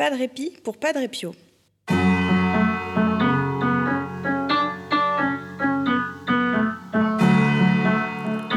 Pas 0.00 0.10
de 0.10 0.16
répit 0.16 0.56
pour 0.64 0.78
pas 0.78 0.94
de 0.94 0.98
répio. 0.98 1.34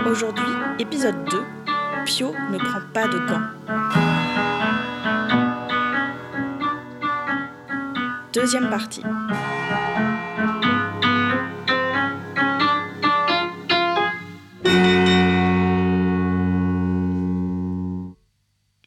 Aujourd'hui, 0.09 0.45
épisode 0.79 1.21
2, 1.25 1.43
Pio 2.05 2.31
ne 2.49 2.57
prend 2.57 2.79
pas 2.93 3.09
de 3.09 3.19
gants. 3.27 3.41
Deuxième 8.31 8.69
partie. 8.69 9.03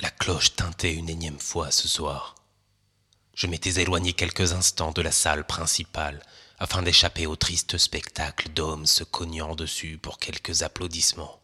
La 0.01 0.09
cloche 0.09 0.57
tintait 0.57 0.95
une 0.95 1.11
énième 1.11 1.39
fois 1.39 1.71
ce 1.71 1.87
soir. 1.87 2.36
Je 3.37 3.47
m'étais 3.47 3.83
éloigné 3.83 4.15
quelques 4.15 4.55
instants 4.55 4.93
de 4.93 5.03
la 5.03 5.13
salle 5.13 5.47
principale 5.47 6.23
afin 6.59 6.81
d'échapper 6.83 7.27
au 7.27 7.37
triste 7.37 7.77
spectacle 7.77 8.49
d'hommes 8.49 8.87
se 8.87 9.05
cognant 9.05 9.55
dessus 9.55 9.99
pour 9.99 10.19
quelques 10.19 10.63
applaudissements. 10.63 11.39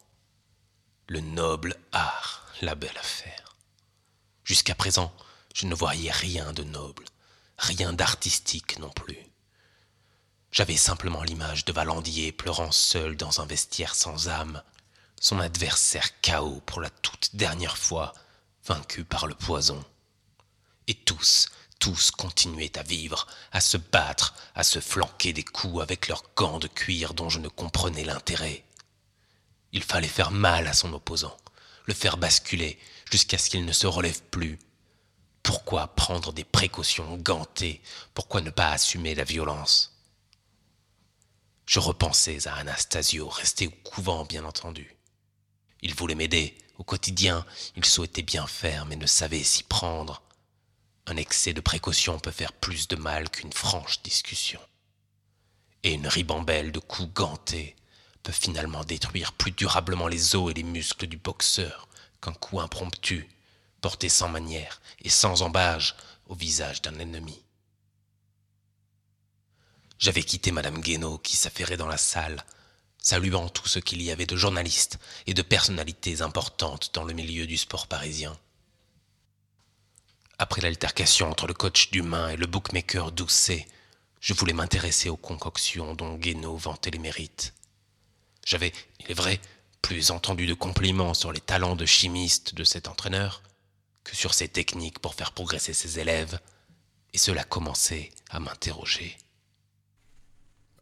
Le 1.07 1.19
noble 1.19 1.75
art, 1.91 2.47
la 2.61 2.73
belle 2.73 2.97
affaire. 2.97 3.55
Jusqu'à 4.43 4.73
présent, 4.73 5.13
je 5.53 5.67
ne 5.67 5.75
voyais 5.75 6.09
rien 6.09 6.51
de 6.51 6.63
noble, 6.63 7.05
rien 7.59 7.93
d'artistique 7.93 8.79
non 8.79 8.89
plus. 8.89 9.19
J'avais 10.51 10.77
simplement 10.77 11.21
l'image 11.21 11.63
de 11.63 11.73
Valandier 11.73 12.31
pleurant 12.31 12.71
seul 12.71 13.15
dans 13.15 13.39
un 13.39 13.45
vestiaire 13.45 13.93
sans 13.93 14.29
âme, 14.29 14.63
son 15.21 15.39
adversaire 15.39 16.09
KO 16.21 16.59
pour 16.65 16.81
la 16.81 16.89
toute 16.89 17.35
dernière 17.35 17.77
fois, 17.77 18.13
vaincu 18.65 19.03
par 19.03 19.27
le 19.27 19.35
poison. 19.35 19.85
Et 20.87 20.95
tous, 20.95 21.49
tous 21.83 22.11
continuaient 22.11 22.77
à 22.79 22.83
vivre, 22.83 23.27
à 23.51 23.59
se 23.59 23.75
battre, 23.75 24.33
à 24.55 24.63
se 24.63 24.79
flanquer 24.79 25.33
des 25.33 25.43
coups 25.43 25.81
avec 25.81 26.07
leurs 26.07 26.23
gants 26.33 26.59
de 26.59 26.69
cuir 26.69 27.13
dont 27.13 27.27
je 27.27 27.39
ne 27.39 27.49
comprenais 27.49 28.05
l'intérêt. 28.05 28.63
Il 29.73 29.83
fallait 29.83 30.07
faire 30.07 30.31
mal 30.31 30.67
à 30.67 30.71
son 30.71 30.93
opposant, 30.93 31.35
le 31.83 31.93
faire 31.93 32.15
basculer 32.15 32.79
jusqu'à 33.11 33.37
ce 33.37 33.49
qu'il 33.49 33.65
ne 33.65 33.73
se 33.73 33.85
relève 33.85 34.21
plus. 34.31 34.59
Pourquoi 35.43 35.87
prendre 35.87 36.31
des 36.31 36.45
précautions 36.45 37.17
gantées? 37.17 37.81
Pourquoi 38.13 38.39
ne 38.39 38.49
pas 38.49 38.71
assumer 38.71 39.13
la 39.13 39.25
violence? 39.25 39.99
Je 41.65 41.79
repensais 41.79 42.47
à 42.47 42.55
Anastasio, 42.55 43.27
resté 43.27 43.67
au 43.67 43.89
couvent 43.89 44.23
bien 44.23 44.45
entendu. 44.45 44.95
Il 45.81 45.95
voulait 45.95 46.15
m'aider, 46.15 46.57
au 46.77 46.85
quotidien, 46.85 47.45
il 47.75 47.83
souhaitait 47.83 48.21
bien 48.21 48.47
faire, 48.47 48.85
mais 48.85 48.95
ne 48.95 49.05
savait 49.05 49.43
s'y 49.43 49.63
prendre. 49.63 50.23
Un 51.05 51.17
excès 51.17 51.53
de 51.53 51.61
précaution 51.61 52.19
peut 52.19 52.31
faire 52.31 52.53
plus 52.53 52.87
de 52.87 52.95
mal 52.95 53.29
qu'une 53.29 53.51
franche 53.51 54.01
discussion. 54.03 54.59
Et 55.83 55.93
une 55.93 56.07
ribambelle 56.07 56.71
de 56.71 56.79
coups 56.79 57.13
gantés 57.13 57.75
peut 58.23 58.31
finalement 58.31 58.85
détruire 58.85 59.33
plus 59.33 59.51
durablement 59.51 60.07
les 60.07 60.35
os 60.35 60.49
et 60.51 60.53
les 60.53 60.63
muscles 60.63 61.07
du 61.07 61.17
boxeur 61.17 61.89
qu'un 62.21 62.31
coup 62.31 62.61
impromptu, 62.61 63.27
porté 63.81 64.07
sans 64.07 64.29
manière 64.29 64.81
et 65.01 65.09
sans 65.09 65.41
embâge 65.41 65.95
au 66.27 66.35
visage 66.35 66.81
d'un 66.81 66.97
ennemi. 66.99 67.43
J'avais 69.99 70.23
quitté 70.23 70.51
Madame 70.51 70.81
Guénaud 70.81 71.17
qui 71.17 71.35
s'affairait 71.35 71.77
dans 71.77 71.87
la 71.87 71.97
salle, 71.97 72.45
saluant 72.97 73.49
tout 73.49 73.67
ce 73.67 73.79
qu'il 73.79 74.01
y 74.01 74.11
avait 74.11 74.25
de 74.25 74.37
journalistes 74.37 74.99
et 75.27 75.33
de 75.33 75.41
personnalités 75.41 76.21
importantes 76.21 76.91
dans 76.93 77.03
le 77.03 77.13
milieu 77.13 77.45
du 77.45 77.57
sport 77.57 77.87
parisien. 77.87 78.37
Après 80.39 80.61
l'altercation 80.61 81.29
entre 81.29 81.47
le 81.47 81.53
coach 81.53 81.91
d'humain 81.91 82.29
et 82.29 82.37
le 82.37 82.47
bookmaker 82.47 83.11
Doucet, 83.11 83.67
je 84.19 84.33
voulais 84.33 84.53
m'intéresser 84.53 85.09
aux 85.09 85.17
concoctions 85.17 85.93
dont 85.93 86.15
Guénaud 86.15 86.57
vantait 86.57 86.91
les 86.91 86.99
mérites. 86.99 87.53
J'avais, 88.45 88.73
il 88.99 89.11
est 89.11 89.15
vrai, 89.15 89.39
plus 89.81 90.11
entendu 90.11 90.47
de 90.47 90.53
compliments 90.53 91.13
sur 91.13 91.31
les 91.31 91.39
talents 91.39 91.75
de 91.75 91.85
chimiste 91.85 92.55
de 92.55 92.63
cet 92.63 92.87
entraîneur 92.87 93.43
que 94.03 94.15
sur 94.15 94.33
ses 94.33 94.47
techniques 94.47 94.99
pour 94.99 95.15
faire 95.15 95.33
progresser 95.33 95.73
ses 95.73 95.99
élèves, 95.99 96.39
et 97.13 97.17
cela 97.17 97.43
commençait 97.43 98.11
à 98.29 98.39
m'interroger. 98.39 99.17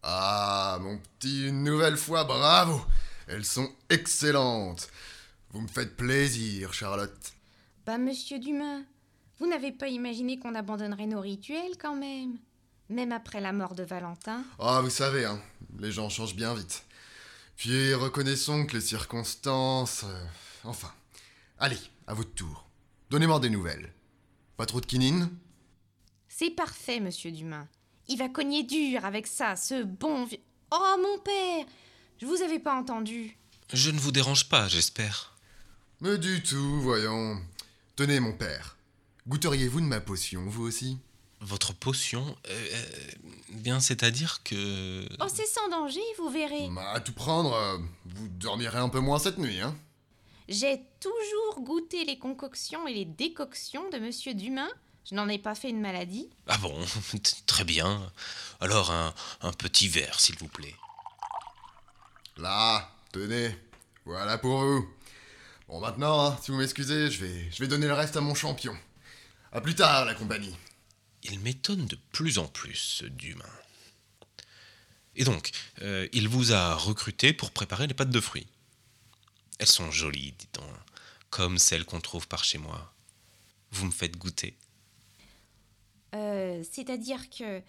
Ah, 0.03 0.79
mon 0.81 0.97
petit, 0.97 1.47
une 1.47 1.63
nouvelle 1.63 1.97
fois, 1.97 2.23
bravo 2.23 2.81
Elles 3.27 3.45
sont 3.45 3.69
excellentes 3.89 4.89
Vous 5.51 5.61
me 5.61 5.67
faites 5.67 5.95
plaisir, 5.95 6.73
Charlotte. 6.73 7.33
Bah, 7.85 7.97
monsieur 7.97 8.39
Dumas, 8.39 8.81
vous 9.41 9.47
n'avez 9.47 9.71
pas 9.71 9.87
imaginé 9.87 10.37
qu'on 10.37 10.53
abandonnerait 10.53 11.07
nos 11.07 11.19
rituels 11.19 11.75
quand 11.79 11.95
même? 11.95 12.37
Même 12.89 13.11
après 13.11 13.41
la 13.41 13.51
mort 13.51 13.73
de 13.73 13.81
Valentin? 13.81 14.43
Ah, 14.59 14.81
vous 14.83 14.91
savez, 14.91 15.25
hein, 15.25 15.41
les 15.79 15.91
gens 15.91 16.09
changent 16.09 16.35
bien 16.35 16.53
vite. 16.53 16.85
Puis 17.57 17.95
reconnaissons 17.95 18.67
que 18.67 18.73
les 18.73 18.81
circonstances... 18.81 20.03
euh, 20.03 20.25
enfin. 20.63 20.93
Allez, 21.57 21.79
à 22.05 22.13
votre 22.13 22.35
tour. 22.35 22.69
Donnez-moi 23.09 23.39
des 23.39 23.49
nouvelles. 23.49 23.91
Pas 24.57 24.67
trop 24.67 24.79
de 24.79 24.85
quinine? 24.85 25.27
C'est 26.27 26.51
parfait, 26.51 26.99
monsieur 26.99 27.31
Dumas. 27.31 27.65
Il 28.09 28.19
va 28.19 28.29
cogner 28.29 28.61
dur 28.61 29.05
avec 29.05 29.25
ça, 29.25 29.55
ce 29.55 29.83
bon 29.83 30.25
vieux... 30.25 30.37
Oh, 30.71 30.95
mon 31.01 31.17
père 31.17 31.65
Je 32.19 32.27
vous 32.27 32.43
avais 32.43 32.59
pas 32.59 32.75
entendu. 32.75 33.35
Je 33.73 33.89
ne 33.89 33.99
vous 33.99 34.11
dérange 34.11 34.49
pas, 34.49 34.67
j'espère. 34.67 35.35
Mais 35.99 36.19
du 36.19 36.43
tout, 36.43 36.79
voyons. 36.81 37.41
Tenez, 37.95 38.19
mon 38.19 38.33
père. 38.33 38.77
Goûteriez-vous 39.27 39.81
de 39.81 39.85
ma 39.85 39.99
potion, 40.01 40.43
vous 40.47 40.63
aussi? 40.65 40.97
Votre 41.41 41.73
potion 41.73 42.35
euh, 42.49 42.67
euh, 42.73 42.85
Bien, 43.49 43.79
c'est-à-dire 43.79 44.43
que... 44.43 45.07
Oh, 45.19 45.25
c'est 45.33 45.47
sans 45.47 45.69
danger, 45.69 46.01
vous 46.17 46.29
verrez. 46.29 46.69
Bah, 46.69 46.91
À 46.93 46.99
tout 46.99 47.13
prendre, 47.13 47.53
euh, 47.53 47.77
vous 48.05 48.27
dormirez 48.27 48.77
un 48.77 48.89
peu 48.89 48.99
moins 48.99 49.19
cette 49.19 49.37
nuit, 49.37 49.59
hein 49.59 49.75
J'ai 50.47 50.81
toujours 50.99 51.63
goûté 51.63 52.05
les 52.05 52.17
concoctions 52.19 52.87
et 52.87 52.93
les 52.93 53.05
décoctions 53.05 53.89
de 53.89 53.97
monsieur 53.97 54.33
Dumas. 54.33 54.69
Je 55.09 55.15
n'en 55.15 55.27
ai 55.29 55.39
pas 55.39 55.55
fait 55.55 55.69
une 55.69 55.81
maladie. 55.81 56.29
Ah 56.47 56.57
bon, 56.59 56.75
très 57.47 57.63
bien. 57.63 58.11
Alors 58.59 58.91
un, 58.91 59.13
un 59.41 59.51
petit 59.51 59.87
verre, 59.87 60.19
s'il 60.19 60.37
vous 60.37 60.47
plaît. 60.47 60.75
Là, 62.37 62.91
tenez. 63.11 63.55
Voilà 64.05 64.37
pour 64.37 64.59
vous. 64.61 64.87
Bon, 65.67 65.79
maintenant, 65.79 66.25
hein, 66.25 66.37
si 66.41 66.51
vous 66.51 66.57
m'excusez, 66.57 67.09
je 67.09 67.23
vais, 67.23 67.51
je 67.51 67.59
vais 67.59 67.67
donner 67.67 67.87
le 67.87 67.93
reste 67.93 68.15
à 68.17 68.21
mon 68.21 68.35
champion. 68.35 68.75
À 69.51 69.59
plus 69.59 69.75
tard, 69.75 70.05
la 70.05 70.13
compagnie. 70.13 70.55
Il 71.23 71.39
m'étonne 71.39 71.85
de 71.85 71.97
plus 72.13 72.37
en 72.37 72.47
plus, 72.47 72.75
ce 72.75 73.05
Dumas. 73.05 73.45
Et 75.15 75.25
donc, 75.25 75.51
euh, 75.81 76.07
il 76.13 76.29
vous 76.29 76.53
a 76.53 76.73
recruté 76.73 77.33
pour 77.33 77.51
préparer 77.51 77.85
les 77.85 77.93
pâtes 77.93 78.09
de 78.09 78.21
fruits. 78.21 78.47
Elles 79.59 79.67
sont 79.67 79.91
jolies, 79.91 80.33
dit-on, 80.37 80.65
comme 81.29 81.57
celles 81.57 81.85
qu'on 81.85 81.99
trouve 81.99 82.27
par 82.27 82.43
chez 82.43 82.57
moi. 82.57 82.93
Vous 83.71 83.85
me 83.85 83.91
faites 83.91 84.17
goûter. 84.17 84.57
Euh, 86.15 86.63
c'est-à-dire 86.69 87.29
que. 87.29 87.61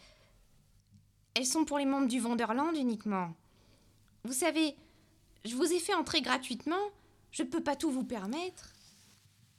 Elles 1.35 1.47
sont 1.47 1.65
pour 1.65 1.79
les 1.79 1.87
membres 1.87 2.09
du 2.09 2.21
Wonderland 2.21 2.77
uniquement. 2.77 3.35
Vous 4.25 4.35
savez, 4.35 4.77
je 5.45 5.55
vous 5.55 5.73
ai 5.73 5.81
fait 5.81 5.95
entrer 5.95 6.21
gratuitement. 6.21 6.91
Je 7.31 7.43
peux 7.43 7.63
pas 7.63 7.75
tout 7.75 7.91
vous 7.91 8.05
permettre. 8.05 8.72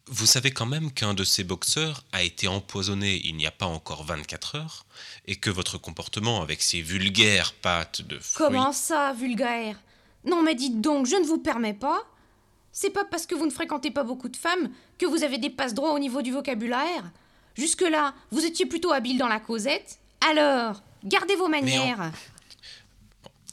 Vous 0.08 0.26
savez 0.26 0.52
quand 0.52 0.66
même 0.66 0.92
qu'un 0.92 1.14
de 1.14 1.24
ces 1.24 1.46
boxeurs 1.46 2.04
a 2.12 2.24
été 2.24 2.48
empoisonné 2.50 3.22
il 3.24 3.38
n'y 3.38 3.48
a 3.48 3.52
pas 3.52 3.66
encore 3.66 4.04
24 4.04 4.56
heures, 4.56 4.86
et 5.26 5.38
que 5.38 5.50
votre 5.50 5.78
comportement 5.78 6.42
avec 6.42 6.62
ces 6.62 6.82
vulgaires 6.82 7.54
pâtes 7.54 8.02
de 8.02 8.20
fruits... 8.20 8.46
Comment 8.46 8.74
ça, 8.74 9.14
vulgaire? 9.14 9.80
Non, 10.26 10.44
mais 10.44 10.56
dites 10.56 10.82
donc, 10.82 11.06
je 11.06 11.16
ne 11.16 11.26
vous 11.26 11.38
permets 11.38 11.74
pas. 11.74 12.04
C'est 12.74 12.90
pas 12.90 13.06
parce 13.06 13.26
que 13.26 13.34
vous 13.34 13.46
ne 13.46 13.52
fréquentez 13.52 13.92
pas 13.92 14.04
beaucoup 14.04 14.30
de 14.30 14.36
femmes 14.36 14.72
que 14.98 15.06
vous 15.06 15.24
avez 15.24 15.38
des 15.38 15.50
passes 15.50 15.74
droits 15.74 15.94
au 15.94 16.00
niveau 16.00 16.22
du 16.22 16.32
vocabulaire. 16.32 17.12
Jusque-là, 17.56 18.14
vous 18.32 18.44
étiez 18.44 18.66
plutôt 18.66 18.92
habile 18.92 19.18
dans 19.18 19.28
la 19.28 19.40
causette. 19.40 20.00
Alors, 20.30 20.84
gardez 21.06 21.36
vos 21.36 21.48
manières. 21.48 22.12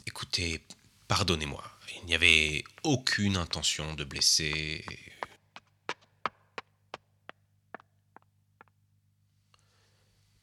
Écoutez, 0.05 0.61
pardonnez-moi, 1.07 1.63
il 2.01 2.07
n'y 2.07 2.15
avait 2.15 2.65
aucune 2.83 3.37
intention 3.37 3.93
de 3.93 4.03
blesser... 4.03 4.83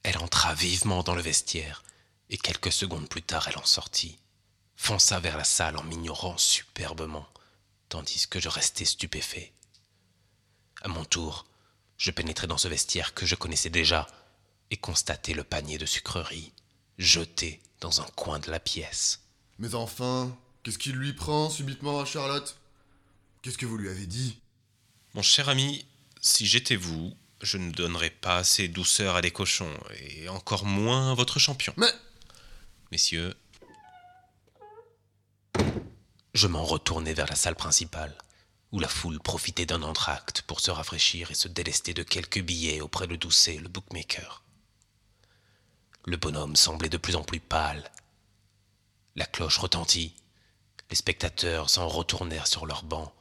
Elle 0.08 0.16
entra 0.16 0.54
vivement 0.54 1.02
dans 1.02 1.14
le 1.14 1.20
vestiaire, 1.20 1.84
et 2.30 2.38
quelques 2.38 2.72
secondes 2.72 3.10
plus 3.10 3.20
tard 3.20 3.46
elle 3.46 3.58
en 3.58 3.66
sortit, 3.66 4.18
fonça 4.74 5.20
vers 5.20 5.36
la 5.36 5.44
salle 5.44 5.76
en 5.76 5.84
m'ignorant 5.84 6.38
superbement, 6.38 7.28
tandis 7.90 8.26
que 8.26 8.40
je 8.40 8.48
restais 8.48 8.86
stupéfait. 8.86 9.52
À 10.80 10.88
mon 10.88 11.04
tour, 11.04 11.44
je 11.98 12.10
pénétrai 12.10 12.46
dans 12.46 12.56
ce 12.56 12.68
vestiaire 12.68 13.12
que 13.12 13.26
je 13.26 13.34
connaissais 13.34 13.68
déjà, 13.68 14.06
et 14.70 14.78
constatai 14.78 15.34
le 15.34 15.44
panier 15.44 15.76
de 15.76 15.84
sucreries, 15.84 16.54
jeté 16.96 17.60
dans 17.82 18.00
un 18.00 18.08
coin 18.16 18.38
de 18.38 18.50
la 18.50 18.60
pièce. 18.60 19.20
Mais 19.58 19.74
enfin, 19.74 20.34
qu'est-ce 20.62 20.78
qui 20.78 20.92
lui 20.92 21.12
prend 21.12 21.50
subitement 21.50 22.00
à 22.00 22.06
Charlotte? 22.06 22.56
Qu'est-ce 23.42 23.58
que 23.58 23.66
vous 23.66 23.76
lui 23.76 23.90
avez 23.90 24.06
dit? 24.06 24.40
Mon 25.12 25.20
cher 25.20 25.50
ami, 25.50 25.84
si 26.22 26.46
j'étais 26.46 26.76
vous, 26.76 27.14
Je 27.40 27.56
ne 27.56 27.70
donnerai 27.70 28.10
pas 28.10 28.36
assez 28.38 28.68
douceur 28.68 29.16
à 29.16 29.22
des 29.22 29.30
cochons, 29.30 29.76
et 30.00 30.28
encore 30.28 30.64
moins 30.64 31.12
à 31.12 31.14
votre 31.14 31.38
champion. 31.38 31.72
Mais 31.76 31.92
Messieurs, 32.90 33.34
je 36.34 36.46
m'en 36.46 36.64
retournai 36.64 37.14
vers 37.14 37.28
la 37.28 37.36
salle 37.36 37.54
principale, 37.54 38.16
où 38.72 38.80
la 38.80 38.88
foule 38.88 39.20
profitait 39.20 39.66
d'un 39.66 39.82
entracte 39.82 40.42
pour 40.42 40.60
se 40.60 40.70
rafraîchir 40.70 41.30
et 41.30 41.34
se 41.34 41.48
délester 41.48 41.94
de 41.94 42.02
quelques 42.02 42.40
billets 42.40 42.80
auprès 42.80 43.06
de 43.06 43.16
Doucet, 43.16 43.56
le 43.56 43.68
bookmaker. 43.68 44.42
Le 46.06 46.16
bonhomme 46.16 46.56
semblait 46.56 46.88
de 46.88 46.96
plus 46.96 47.16
en 47.16 47.22
plus 47.22 47.40
pâle. 47.40 47.90
La 49.16 49.26
cloche 49.26 49.58
retentit. 49.58 50.14
Les 50.90 50.96
spectateurs 50.96 51.68
s'en 51.68 51.86
retournèrent 51.86 52.46
sur 52.46 52.64
leurs 52.64 52.84
bancs 52.84 53.12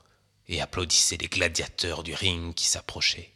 et 0.47 0.61
applaudissaient 0.61 1.17
les 1.17 1.27
gladiateurs 1.27 2.03
du 2.03 2.13
ring 2.13 2.53
qui 2.53 2.65
s'approchaient. 2.65 3.33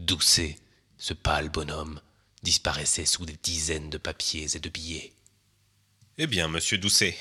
Doucet, 0.00 0.56
ce 0.96 1.12
pâle 1.12 1.50
bonhomme, 1.50 2.00
disparaissait 2.42 3.04
sous 3.04 3.26
des 3.26 3.36
dizaines 3.42 3.90
de 3.90 3.98
papiers 3.98 4.56
et 4.56 4.58
de 4.58 4.70
billets. 4.70 5.12
Eh 6.16 6.26
bien, 6.26 6.48
monsieur 6.48 6.78
Doucet, 6.78 7.14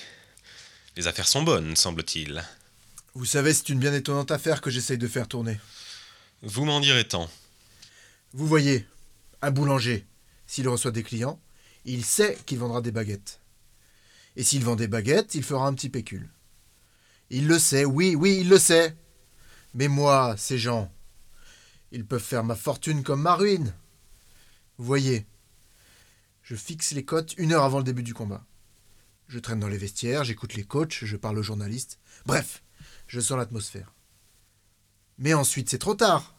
les 0.96 1.06
affaires 1.06 1.28
sont 1.28 1.44
bonnes, 1.44 1.76
semble-t-il. 1.76 2.42
Vous 3.16 3.26
savez, 3.26 3.54
c'est 3.54 3.68
une 3.68 3.80
bien 3.80 3.94
étonnante 3.94 4.32
affaire 4.32 4.62
que 4.62 4.70
j'essaye 4.70 4.98
de 4.98 5.10
faire 5.10 5.28
tourner. 5.28 5.60
Vous 6.42 6.64
m'en 6.64 6.80
direz 6.80 7.06
tant. 7.06 7.30
Vous 8.32 8.48
voyez, 8.48 8.88
un 9.42 9.52
boulanger, 9.52 10.08
s'il 10.48 10.70
reçoit 10.70 10.92
des 10.92 11.04
clients, 11.04 11.38
il 11.84 12.06
sait 12.06 12.38
qu'il 12.46 12.60
vendra 12.60 12.80
des 12.80 12.92
baguettes. 12.92 13.42
Et 14.38 14.44
s'il 14.44 14.64
vend 14.64 14.78
des 14.78 14.88
baguettes, 14.88 15.36
il 15.36 15.44
fera 15.44 15.68
un 15.68 15.74
petit 15.74 15.90
pécule. 15.90 16.30
Il 17.30 17.46
le 17.46 17.60
sait, 17.60 17.84
oui, 17.84 18.16
oui, 18.16 18.38
il 18.40 18.48
le 18.48 18.58
sait. 18.58 18.96
Mais 19.74 19.90
moi, 19.90 20.36
ces 20.38 20.58
gens, 20.58 20.90
ils 21.92 22.06
peuvent 22.06 22.22
faire 22.22 22.44
ma 22.44 22.56
fortune 22.56 23.04
comme 23.04 23.22
ma 23.22 23.36
ruine. 23.36 23.74
Voyez, 24.78 25.26
je 26.44 26.56
fixe 26.56 26.92
les 26.92 27.06
cotes 27.06 27.34
une 27.38 27.52
heure 27.52 27.64
avant 27.64 27.80
le 27.80 27.84
début 27.84 28.04
du 28.04 28.14
combat. 28.14 28.46
Je 29.28 29.40
traîne 29.40 29.60
dans 29.60 29.68
les 29.68 29.78
vestiaires, 29.78 30.24
j'écoute 30.24 30.56
les 30.56 30.64
coachs, 30.64 31.00
je 31.04 31.18
parle 31.18 31.38
aux 31.38 31.44
journalistes. 31.44 32.00
Bref, 32.26 32.64
je 33.08 33.20
sens 33.20 33.38
l'atmosphère. 33.38 33.94
Mais 35.18 35.34
ensuite, 35.34 35.70
c'est 35.70 35.78
trop 35.78 35.96
tard. 35.96 36.36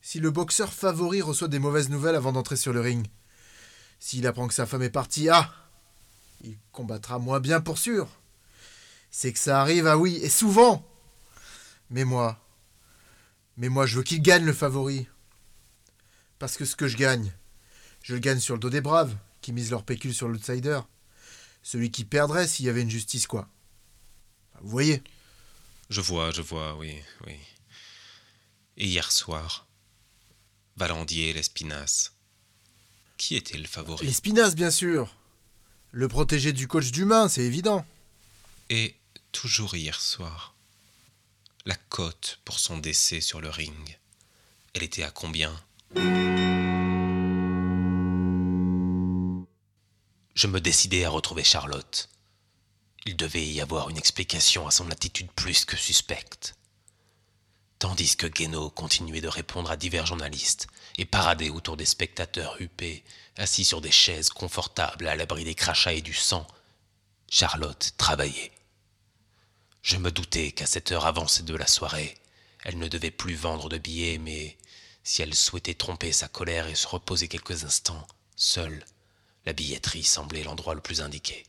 Si 0.00 0.20
le 0.20 0.30
boxeur 0.30 0.72
favori 0.72 1.22
reçoit 1.22 1.48
des 1.48 1.58
mauvaises 1.58 1.90
nouvelles 1.90 2.14
avant 2.14 2.32
d'entrer 2.32 2.56
sur 2.56 2.72
le 2.72 2.80
ring, 2.80 3.06
s'il 3.98 4.26
apprend 4.26 4.48
que 4.48 4.54
sa 4.54 4.66
femme 4.66 4.82
est 4.82 4.90
partie, 4.90 5.28
ah 5.28 5.50
Il 6.40 6.58
combattra 6.72 7.18
moins 7.18 7.40
bien 7.40 7.60
pour 7.60 7.78
sûr. 7.78 8.08
C'est 9.10 9.32
que 9.32 9.38
ça 9.38 9.60
arrive, 9.60 9.86
ah 9.86 9.96
oui, 9.96 10.16
et 10.22 10.28
souvent 10.28 10.86
Mais 11.90 12.04
moi, 12.04 12.43
mais 13.56 13.68
moi 13.68 13.86
je 13.86 13.96
veux 13.96 14.02
qu'il 14.02 14.22
gagne 14.22 14.44
le 14.44 14.52
favori. 14.52 15.06
Parce 16.38 16.56
que 16.56 16.64
ce 16.64 16.76
que 16.76 16.88
je 16.88 16.96
gagne, 16.96 17.32
je 18.02 18.14
le 18.14 18.20
gagne 18.20 18.40
sur 18.40 18.54
le 18.54 18.60
dos 18.60 18.70
des 18.70 18.80
braves, 18.80 19.16
qui 19.40 19.52
misent 19.52 19.70
leur 19.70 19.84
pécule 19.84 20.14
sur 20.14 20.28
l'outsider. 20.28 20.80
Celui 21.62 21.90
qui 21.90 22.04
perdrait 22.04 22.46
s'il 22.46 22.66
y 22.66 22.68
avait 22.68 22.82
une 22.82 22.90
justice, 22.90 23.26
quoi. 23.26 23.48
Vous 24.60 24.70
voyez 24.70 25.02
Je 25.88 26.00
vois, 26.00 26.30
je 26.30 26.42
vois, 26.42 26.76
oui, 26.76 27.00
oui. 27.26 27.36
Et 28.76 28.86
hier 28.86 29.10
soir, 29.10 29.66
Valandier 30.76 31.30
et 31.30 31.32
l'Espinasse. 31.32 32.12
Qui 33.16 33.36
était 33.36 33.58
le 33.58 33.66
favori? 33.66 34.04
L'Espinasse, 34.06 34.54
bien 34.54 34.70
sûr. 34.70 35.14
Le 35.92 36.08
protégé 36.08 36.52
du 36.52 36.66
coach 36.66 36.90
d'humain, 36.90 37.28
c'est 37.28 37.44
évident. 37.44 37.86
Et 38.70 38.96
toujours 39.30 39.74
hier 39.76 40.00
soir, 40.00 40.53
la 41.66 41.76
cote 41.88 42.40
pour 42.44 42.58
son 42.58 42.76
décès 42.78 43.20
sur 43.20 43.40
le 43.40 43.48
ring, 43.48 43.98
elle 44.74 44.82
était 44.82 45.02
à 45.02 45.10
combien? 45.10 45.58
Je 50.34 50.46
me 50.46 50.60
décidai 50.60 51.04
à 51.04 51.10
retrouver 51.10 51.44
Charlotte. 51.44 52.10
Il 53.06 53.16
devait 53.16 53.46
y 53.46 53.60
avoir 53.60 53.88
une 53.88 53.96
explication 53.96 54.66
à 54.66 54.70
son 54.70 54.90
attitude 54.90 55.30
plus 55.32 55.64
que 55.64 55.76
suspecte. 55.76 56.54
Tandis 57.78 58.16
que 58.16 58.26
Guénaud 58.26 58.70
continuait 58.70 59.20
de 59.20 59.28
répondre 59.28 59.70
à 59.70 59.76
divers 59.76 60.06
journalistes 60.06 60.66
et 60.98 61.04
paradait 61.04 61.50
autour 61.50 61.76
des 61.76 61.86
spectateurs 61.86 62.60
huppés, 62.60 63.04
assis 63.36 63.64
sur 63.64 63.80
des 63.80 63.90
chaises 63.90 64.30
confortables 64.30 65.06
à 65.06 65.16
l'abri 65.16 65.44
des 65.44 65.54
crachats 65.54 65.92
et 65.92 66.02
du 66.02 66.14
sang, 66.14 66.46
Charlotte 67.30 67.92
travaillait. 67.96 68.53
Je 69.84 69.98
me 69.98 70.10
doutais 70.10 70.50
qu'à 70.50 70.64
cette 70.64 70.92
heure 70.92 71.04
avancée 71.04 71.42
de 71.42 71.54
la 71.54 71.66
soirée, 71.66 72.16
elle 72.64 72.78
ne 72.78 72.88
devait 72.88 73.10
plus 73.10 73.34
vendre 73.34 73.68
de 73.68 73.76
billets, 73.76 74.16
mais 74.16 74.56
si 75.02 75.20
elle 75.20 75.34
souhaitait 75.34 75.74
tromper 75.74 76.10
sa 76.10 76.26
colère 76.26 76.68
et 76.68 76.74
se 76.74 76.88
reposer 76.88 77.28
quelques 77.28 77.64
instants, 77.64 78.06
seule, 78.34 78.82
la 79.44 79.52
billetterie 79.52 80.02
semblait 80.02 80.42
l'endroit 80.42 80.74
le 80.74 80.80
plus 80.80 81.02
indiqué. 81.02 81.44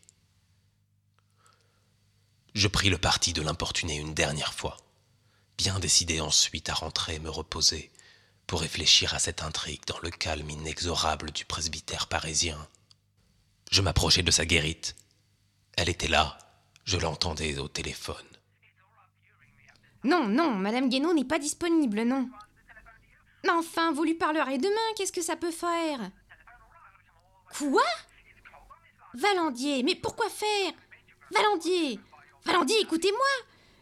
Je 2.53 2.67
pris 2.67 2.89
le 2.89 2.97
parti 2.97 3.31
de 3.31 3.41
l'importuner 3.41 3.95
une 3.95 4.13
dernière 4.13 4.53
fois, 4.53 4.75
bien 5.57 5.79
décidé 5.79 6.19
ensuite 6.19 6.67
à 6.67 6.73
rentrer 6.73 7.19
me 7.19 7.29
reposer 7.29 7.89
pour 8.47 8.59
réfléchir 8.59 9.13
à 9.13 9.19
cette 9.19 9.43
intrigue 9.43 9.85
dans 9.87 9.99
le 9.99 10.09
calme 10.09 10.49
inexorable 10.49 11.31
du 11.31 11.45
presbytère 11.45 12.07
parisien. 12.07 12.67
Je 13.71 13.81
m'approchai 13.81 14.23
de 14.23 14.31
sa 14.31 14.45
guérite. 14.45 14.97
Elle 15.77 15.87
était 15.87 16.09
là, 16.09 16.37
je 16.85 16.97
l'entendais 16.97 17.57
au 17.57 17.67
téléphone. 17.67 18.15
Non, 20.03 20.27
non, 20.27 20.51
Madame 20.51 20.87
Guénaud 20.89 21.13
n'est 21.13 21.25
pas 21.25 21.39
disponible, 21.39 22.03
non. 22.03 22.29
Mais 23.43 23.49
enfin, 23.51 23.91
vous 23.91 24.03
lui 24.03 24.13
parlerez 24.13 24.59
demain, 24.59 24.93
qu'est-ce 24.95 25.11
que 25.11 25.21
ça 25.21 25.35
peut 25.35 25.51
faire? 25.51 26.11
Quoi? 27.57 27.83
Valandier, 29.15 29.81
mais 29.83 29.95
pourquoi 29.95 30.29
faire? 30.29 30.73
Valandier 31.31 31.99
Valandier, 32.45 32.79
écoutez-moi 32.81 33.27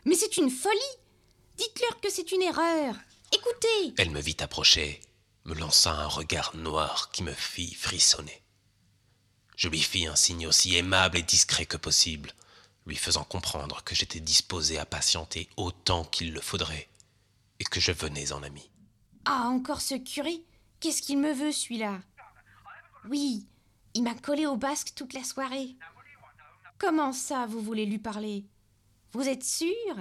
Mais 0.06 0.16
c'est 0.16 0.38
une 0.38 0.50
folie. 0.50 0.80
Dites-leur 1.58 2.00
que 2.00 2.10
c'est 2.10 2.32
une 2.32 2.42
erreur. 2.42 2.96
Écoutez. 3.34 3.94
Elle 3.98 4.12
me 4.12 4.22
vit 4.22 4.38
approcher, 4.40 5.02
me 5.46 5.56
lança 5.56 5.92
un 5.92 6.08
regard 6.08 6.56
noir 6.56 7.10
qui 7.12 7.24
me 7.24 7.34
fit 7.34 7.74
frissonner. 7.74 8.44
Je 9.58 9.68
lui 9.68 9.82
fis 9.82 10.08
un 10.08 10.16
signe 10.16 10.48
aussi 10.48 10.76
aimable 10.76 11.18
et 11.18 11.24
discret 11.24 11.66
que 11.66 11.78
possible, 11.78 12.32
lui 12.86 12.96
faisant 12.96 13.24
comprendre 13.24 13.84
que 13.84 13.96
j'étais 13.96 14.20
disposé 14.20 14.78
à 14.78 14.86
patienter 14.86 15.50
autant 15.58 16.04
qu'il 16.04 16.34
le 16.34 16.42
faudrait, 16.42 16.90
et 17.60 17.64
que 17.64 17.80
je 17.80 17.92
venais 17.92 18.32
en 18.32 18.44
ami. 18.44 18.70
Ah, 19.26 19.48
encore 19.48 19.82
ce 19.82 19.96
curé? 19.96 20.44
Qu'est-ce 20.80 21.02
qu'il 21.02 21.18
me 21.18 21.32
veut, 21.32 21.52
celui-là? 21.52 22.02
Oui, 23.10 23.48
il 23.94 24.04
m'a 24.04 24.16
collé 24.16 24.46
au 24.46 24.58
basque 24.58 24.94
toute 24.96 25.14
la 25.14 25.24
soirée. 25.24 25.76
Comment 26.78 27.14
ça, 27.14 27.46
vous 27.46 27.62
voulez 27.62 27.86
lui 27.86 28.00
parler? 28.00 28.46
Vous 29.14 29.28
êtes 29.28 29.44
sûr? 29.44 29.96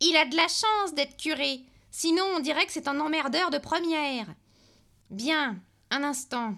Il 0.00 0.16
a 0.16 0.26
de 0.26 0.36
la 0.36 0.48
chance 0.48 0.94
d'être 0.94 1.16
curé. 1.16 1.60
Sinon, 1.90 2.24
on 2.36 2.40
dirait 2.40 2.66
que 2.66 2.72
c'est 2.72 2.88
un 2.88 3.00
emmerdeur 3.00 3.50
de 3.50 3.58
première. 3.58 4.26
Bien, 5.10 5.60
un 5.90 6.04
instant. 6.04 6.56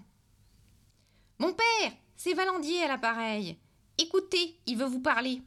Mon 1.38 1.52
père, 1.52 1.92
c'est 2.16 2.34
Valandier 2.34 2.82
à 2.82 2.88
l'appareil. 2.88 3.58
Écoutez, 3.98 4.58
il 4.66 4.76
veut 4.78 4.86
vous 4.86 5.00
parler. 5.00 5.40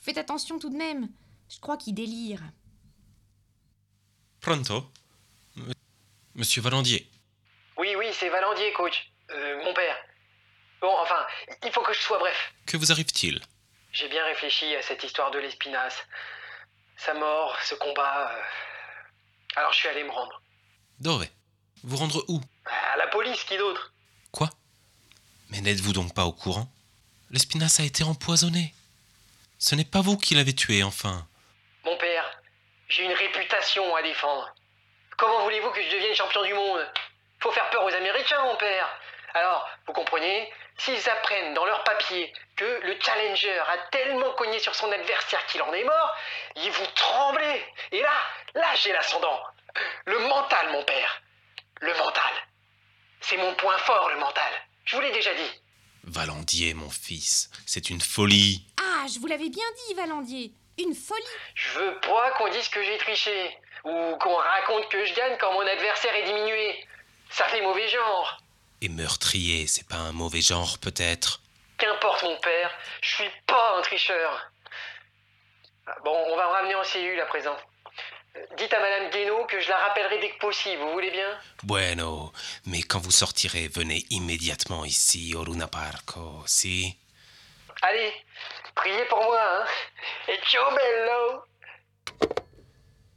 Faites 0.00 0.18
attention 0.18 0.58
tout 0.58 0.70
de 0.70 0.76
même. 0.76 1.08
Je 1.48 1.58
crois 1.60 1.76
qu'il 1.76 1.94
délire. 1.94 2.40
Pronto? 4.40 4.90
Monsieur 6.34 6.62
Valandier. 6.62 7.08
Oui, 7.76 7.94
oui, 7.96 8.06
c'est 8.12 8.28
Valandier, 8.28 8.72
coach. 8.72 9.10
Euh, 9.30 9.64
mon 9.64 9.74
père. 9.74 9.96
Bon, 10.80 10.94
enfin, 11.02 11.26
il 11.64 11.72
faut 11.72 11.82
que 11.82 11.92
je 11.92 12.00
sois 12.00 12.18
bref. 12.18 12.54
Que 12.66 12.76
vous 12.76 12.90
arrive-t-il? 12.90 13.40
J'ai 13.92 14.08
bien 14.08 14.24
réfléchi 14.24 14.74
à 14.76 14.82
cette 14.82 15.02
histoire 15.04 15.30
de 15.30 15.38
l'espinasse. 15.38 15.96
Sa 16.96 17.14
mort, 17.14 17.56
ce 17.62 17.74
combat. 17.74 18.32
euh. 18.32 18.42
Alors 19.56 19.72
je 19.72 19.78
suis 19.78 19.88
allé 19.88 20.04
me 20.04 20.10
rendre. 20.10 20.40
Dove, 21.00 21.26
vous 21.82 21.96
rendre 21.96 22.24
où? 22.28 22.40
À 22.66 22.96
la 22.96 23.08
police, 23.08 23.42
qui 23.44 23.56
d'autre? 23.58 23.92
Quoi? 24.30 24.48
Mais 25.50 25.60
n'êtes-vous 25.60 25.92
donc 25.92 26.14
pas 26.14 26.24
au 26.26 26.32
courant? 26.32 26.70
L'espinasse 27.30 27.78
a 27.80 27.84
été 27.84 28.02
empoisonné. 28.02 28.74
Ce 29.58 29.74
n'est 29.74 29.84
pas 29.84 30.00
vous 30.00 30.16
qui 30.16 30.34
l'avez 30.34 30.54
tué, 30.54 30.82
enfin. 30.82 31.26
Mon 31.84 31.96
père, 31.96 32.24
j'ai 32.88 33.04
une 33.04 33.12
réputation 33.12 33.94
à 33.94 34.02
défendre. 34.02 34.52
Comment 35.16 35.44
voulez-vous 35.44 35.70
que 35.70 35.82
je 35.82 35.90
devienne 35.90 36.14
champion 36.14 36.42
du 36.42 36.54
monde? 36.54 36.86
Faut 37.40 37.52
faire 37.52 37.70
peur 37.70 37.84
aux 37.84 37.94
Américains, 37.94 38.42
mon 38.42 38.56
père. 38.56 38.88
Alors, 39.34 39.68
vous 39.86 39.92
comprenez 39.92 40.50
S'ils 40.78 41.10
apprennent 41.10 41.52
dans 41.52 41.66
leurs 41.66 41.84
papiers 41.84 42.32
que 42.56 42.80
le 42.82 42.96
challenger 42.98 43.58
a 43.58 43.76
tellement 43.90 44.32
cogné 44.32 44.58
sur 44.60 44.74
son 44.74 44.90
adversaire 44.90 45.44
qu'il 45.46 45.60
en 45.60 45.72
est 45.74 45.84
mort, 45.84 46.16
ils 46.56 46.70
vont 46.70 46.86
trembler. 46.94 47.66
Et 47.92 48.00
là, 48.00 48.14
là, 48.54 48.74
j'ai 48.76 48.92
l'ascendant. 48.92 49.42
Le 50.06 50.18
mental, 50.20 50.72
mon 50.72 50.82
père. 50.84 51.22
Le 51.82 51.92
mental. 51.92 52.32
C'est 53.20 53.36
mon 53.36 53.54
point 53.56 53.76
fort, 53.78 54.08
le 54.08 54.18
mental. 54.20 54.52
Je 54.86 54.96
vous 54.96 55.02
l'ai 55.02 55.12
déjà 55.12 55.34
dit. 55.34 55.59
Valandier, 56.04 56.74
mon 56.74 56.90
fils, 56.90 57.50
c'est 57.66 57.90
une 57.90 58.00
folie. 58.00 58.64
Ah, 58.80 59.06
je 59.12 59.18
vous 59.18 59.26
l'avais 59.26 59.48
bien 59.50 59.64
dit, 59.88 59.94
Valandier. 59.94 60.52
Une 60.78 60.94
folie. 60.94 61.22
Je 61.54 61.78
veux 61.78 62.00
pas 62.00 62.30
qu'on 62.32 62.48
dise 62.50 62.68
que 62.68 62.82
j'ai 62.82 62.96
triché. 62.98 63.58
Ou 63.84 64.16
qu'on 64.16 64.34
raconte 64.36 64.88
que 64.90 65.04
je 65.04 65.14
gagne 65.14 65.36
quand 65.38 65.52
mon 65.52 65.66
adversaire 65.66 66.14
est 66.14 66.24
diminué. 66.24 66.84
Ça 67.30 67.44
fait 67.48 67.62
mauvais 67.62 67.88
genre. 67.88 68.38
Et 68.82 68.88
meurtrier, 68.88 69.66
c'est 69.66 69.86
pas 69.88 69.96
un 69.96 70.12
mauvais 70.12 70.40
genre, 70.42 70.78
peut-être? 70.78 71.40
Qu'importe, 71.78 72.22
mon 72.22 72.38
père, 72.40 72.70
je 73.02 73.14
suis 73.14 73.30
pas 73.46 73.78
un 73.78 73.82
tricheur. 73.82 74.50
Ah, 75.86 75.96
Bon, 76.04 76.14
on 76.28 76.36
va 76.36 76.46
me 76.46 76.52
ramener 76.52 76.74
en 76.74 76.84
cellule 76.84 77.20
à 77.20 77.26
présent. 77.26 77.56
Dites 78.56 78.72
à 78.72 78.80
Madame 78.80 79.10
Guénaud 79.10 79.44
que 79.46 79.60
je 79.60 79.68
la 79.68 79.76
rappellerai 79.76 80.18
dès 80.20 80.30
que 80.30 80.38
possible, 80.38 80.82
vous 80.82 80.92
voulez 80.92 81.10
bien? 81.10 81.38
Bueno, 81.64 82.32
mais 82.66 82.82
quand 82.82 83.00
vous 83.00 83.10
sortirez, 83.10 83.68
venez 83.68 84.04
immédiatement 84.10 84.84
ici, 84.84 85.34
au 85.34 85.44
Luna 85.44 85.66
Parco, 85.66 86.42
si? 86.46 86.96
Allez, 87.82 88.12
priez 88.74 89.04
pour 89.06 89.22
moi, 89.24 89.40
hein 89.42 89.64
Et 90.28 90.38
ciao 90.46 90.70
bello 90.70 91.42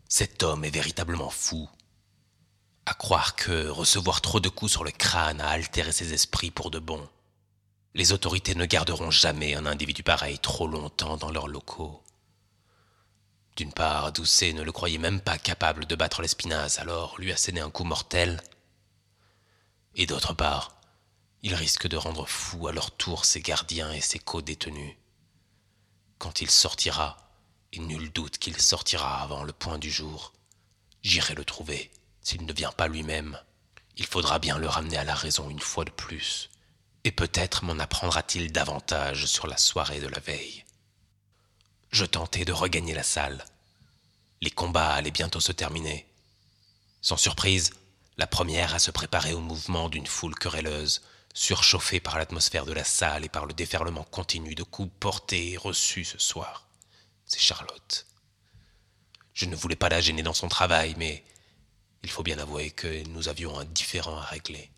Cet 0.08 0.42
homme 0.42 0.64
est 0.66 0.74
véritablement 0.74 1.30
fou. 1.30 1.70
À 2.86 2.94
croire 2.94 3.36
que 3.36 3.68
recevoir 3.68 4.22
trop 4.22 4.40
de 4.40 4.50
coups 4.50 4.72
sur 4.72 4.84
le 4.84 4.92
crâne 4.92 5.42
a 5.42 5.50
altéré 5.50 5.92
ses 5.92 6.14
esprits 6.14 6.52
pour 6.52 6.72
de 6.72 6.80
bon. 6.80 7.08
Les 7.94 8.12
autorités 8.14 8.56
ne 8.56 8.66
garderont 8.66 9.12
jamais 9.12 9.54
un 9.54 9.66
individu 9.68 10.02
pareil 10.02 10.40
trop 10.40 10.68
longtemps 10.68 11.18
dans 11.18 11.32
leurs 11.32 11.48
locaux. 11.48 12.02
D'une 13.56 13.72
part, 13.72 14.12
Doucet 14.12 14.54
ne 14.54 14.64
le 14.64 14.72
croyait 14.72 14.98
même 14.98 15.22
pas 15.22 15.38
capable 15.38 15.86
de 15.86 15.96
battre 15.96 16.22
l'espinasse, 16.22 16.80
alors 16.80 17.20
lui 17.20 17.32
asséner 17.32 17.62
un 17.62 17.70
coup 17.70 17.84
mortel. 17.84 18.42
Et 19.96 20.08
d'autre 20.08 20.34
part, 20.34 20.76
il 21.44 21.54
risque 21.54 21.88
de 21.88 21.98
rendre 21.98 22.28
fous 22.28 22.68
à 22.68 22.72
leur 22.72 22.92
tour 22.92 23.26
ses 23.26 23.42
gardiens 23.42 23.92
et 23.92 24.02
ses 24.02 24.18
co-détenus. 24.18 24.96
Quand 26.18 26.42
il 26.42 26.50
sortira, 26.50 27.18
et 27.74 27.80
nul 27.80 28.12
doute 28.12 28.38
qu'il 28.38 28.60
sortira 28.60 29.22
avant 29.22 29.44
le 29.44 29.54
point 29.54 29.78
du 29.78 29.92
jour, 29.92 30.34
j'irai 31.04 31.36
le 31.36 31.46
trouver, 31.46 31.92
s'il 32.22 32.46
ne 32.46 32.54
vient 32.54 32.72
pas 32.72 32.88
lui-même. 32.88 33.38
Il 33.98 34.06
faudra 34.06 34.40
bien 34.40 34.58
le 34.58 34.68
ramener 34.68 34.98
à 34.98 35.04
la 35.04 35.14
raison 35.14 35.50
une 35.50 35.60
fois 35.60 35.86
de 35.86 35.92
plus, 35.92 36.50
et 37.04 37.12
peut-être 37.12 37.64
m'en 37.64 37.78
apprendra-t-il 37.78 38.52
davantage 38.52 39.26
sur 39.28 39.46
la 39.46 39.58
soirée 39.58 40.00
de 40.00 40.08
la 40.08 40.20
veille. 40.20 40.64
Je 41.94 42.06
tentai 42.06 42.44
de 42.44 42.52
regagner 42.52 42.96
la 42.96 43.04
salle. 43.04 43.46
Les 44.42 44.50
combats 44.50 44.94
allaient 44.94 45.12
bientôt 45.12 45.40
se 45.40 45.52
terminer. 45.52 46.08
Sans 47.02 47.18
surprise, 47.18 47.70
la 48.18 48.26
première 48.26 48.74
à 48.74 48.80
se 48.80 48.90
préparer 48.90 49.34
au 49.34 49.40
mouvement 49.40 49.90
d'une 49.90 50.08
foule 50.08 50.34
querelleuse, 50.34 51.04
surchauffée 51.36 52.00
par 52.00 52.18
l'atmosphère 52.18 52.66
de 52.66 52.74
la 52.74 52.84
salle 52.84 53.26
et 53.26 53.30
par 53.30 53.46
le 53.46 53.54
déferlement 53.54 54.06
continu 54.06 54.56
de 54.56 54.64
coups 54.64 54.92
portés 55.00 55.52
et 55.52 55.58
reçus 55.58 56.04
ce 56.04 56.18
soir. 56.18 56.68
C'est 57.28 57.40
Charlotte. 57.40 58.08
Je 59.36 59.46
ne 59.46 59.56
voulais 59.56 59.76
pas 59.76 59.90
la 59.90 60.02
gêner 60.02 60.24
dans 60.24 60.34
son 60.34 60.48
travail, 60.48 60.96
mais 60.98 61.24
il 62.02 62.10
faut 62.10 62.24
bien 62.24 62.40
avouer 62.40 62.72
que 62.72 63.08
nous 63.10 63.30
avions 63.30 63.60
un 63.60 63.66
différend 63.66 64.18
à 64.18 64.26
régler. 64.26 64.72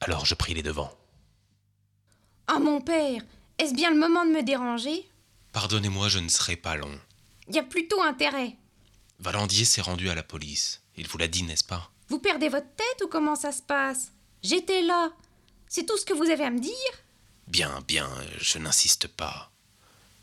Alors 0.00 0.26
je 0.26 0.34
pris 0.34 0.54
les 0.54 0.64
devants. 0.64 0.92
Ah, 2.48 2.58
mon 2.58 2.80
père, 2.80 3.22
est-ce 3.58 3.72
bien 3.72 3.90
le 3.90 4.00
moment 4.00 4.24
de 4.24 4.32
me 4.32 4.42
déranger? 4.42 5.09
Pardonnez-moi, 5.52 6.08
je 6.08 6.18
ne 6.18 6.28
serai 6.28 6.56
pas 6.56 6.76
long. 6.76 6.98
Il 7.48 7.54
y 7.54 7.58
a 7.58 7.62
plutôt 7.62 8.00
intérêt. 8.02 8.56
Valandier 9.18 9.64
s'est 9.64 9.80
rendu 9.80 10.08
à 10.08 10.14
la 10.14 10.22
police. 10.22 10.80
Il 10.96 11.08
vous 11.08 11.18
l'a 11.18 11.28
dit, 11.28 11.42
n'est-ce 11.42 11.64
pas? 11.64 11.90
Vous 12.08 12.18
perdez 12.18 12.48
votre 12.48 12.72
tête 12.76 13.02
ou 13.04 13.08
comment 13.08 13.36
ça 13.36 13.52
se 13.52 13.62
passe? 13.62 14.12
J'étais 14.42 14.82
là. 14.82 15.10
C'est 15.68 15.86
tout 15.86 15.96
ce 15.98 16.04
que 16.04 16.14
vous 16.14 16.30
avez 16.30 16.44
à 16.44 16.50
me 16.50 16.60
dire? 16.60 16.72
Bien, 17.46 17.80
bien, 17.86 18.08
je 18.40 18.58
n'insiste 18.58 19.08
pas. 19.08 19.50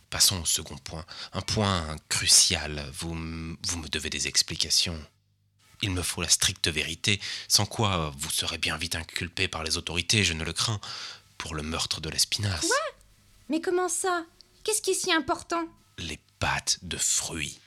Passons 0.10 0.42
au 0.42 0.46
second 0.46 0.78
point. 0.78 1.06
Un 1.34 1.42
point 1.42 1.96
crucial. 2.10 2.90
Vous, 2.94 3.10
vous 3.10 3.78
me 3.78 3.90
devez 3.90 4.10
des 4.10 4.28
explications. 4.28 5.00
Il 5.82 5.92
me 5.92 6.02
faut 6.02 6.22
la 6.22 6.30
stricte 6.30 6.70
vérité, 6.70 7.20
sans 7.48 7.66
quoi 7.66 8.12
vous 8.18 8.32
serez 8.32 8.58
bien 8.58 8.78
vite 8.78 8.96
inculpé 8.96 9.48
par 9.48 9.64
les 9.64 9.78
autorités, 9.78 10.24
je 10.24 10.34
ne 10.34 10.44
le 10.44 10.54
crains, 10.54 10.80
pour 11.38 11.54
le 11.54 11.62
meurtre 11.62 12.02
de 12.02 12.10
l'espinasse. 12.10 12.72
Mais 13.50 13.62
comment 13.62 13.90
ça? 13.90 14.26
Qu'est-ce 14.68 14.82
qui 14.82 14.90
est 14.90 14.96
si 14.96 15.14
important? 15.14 15.64
Les 15.98 16.20
pâtes 16.40 16.80
de 16.82 16.98
fruits. 16.98 17.58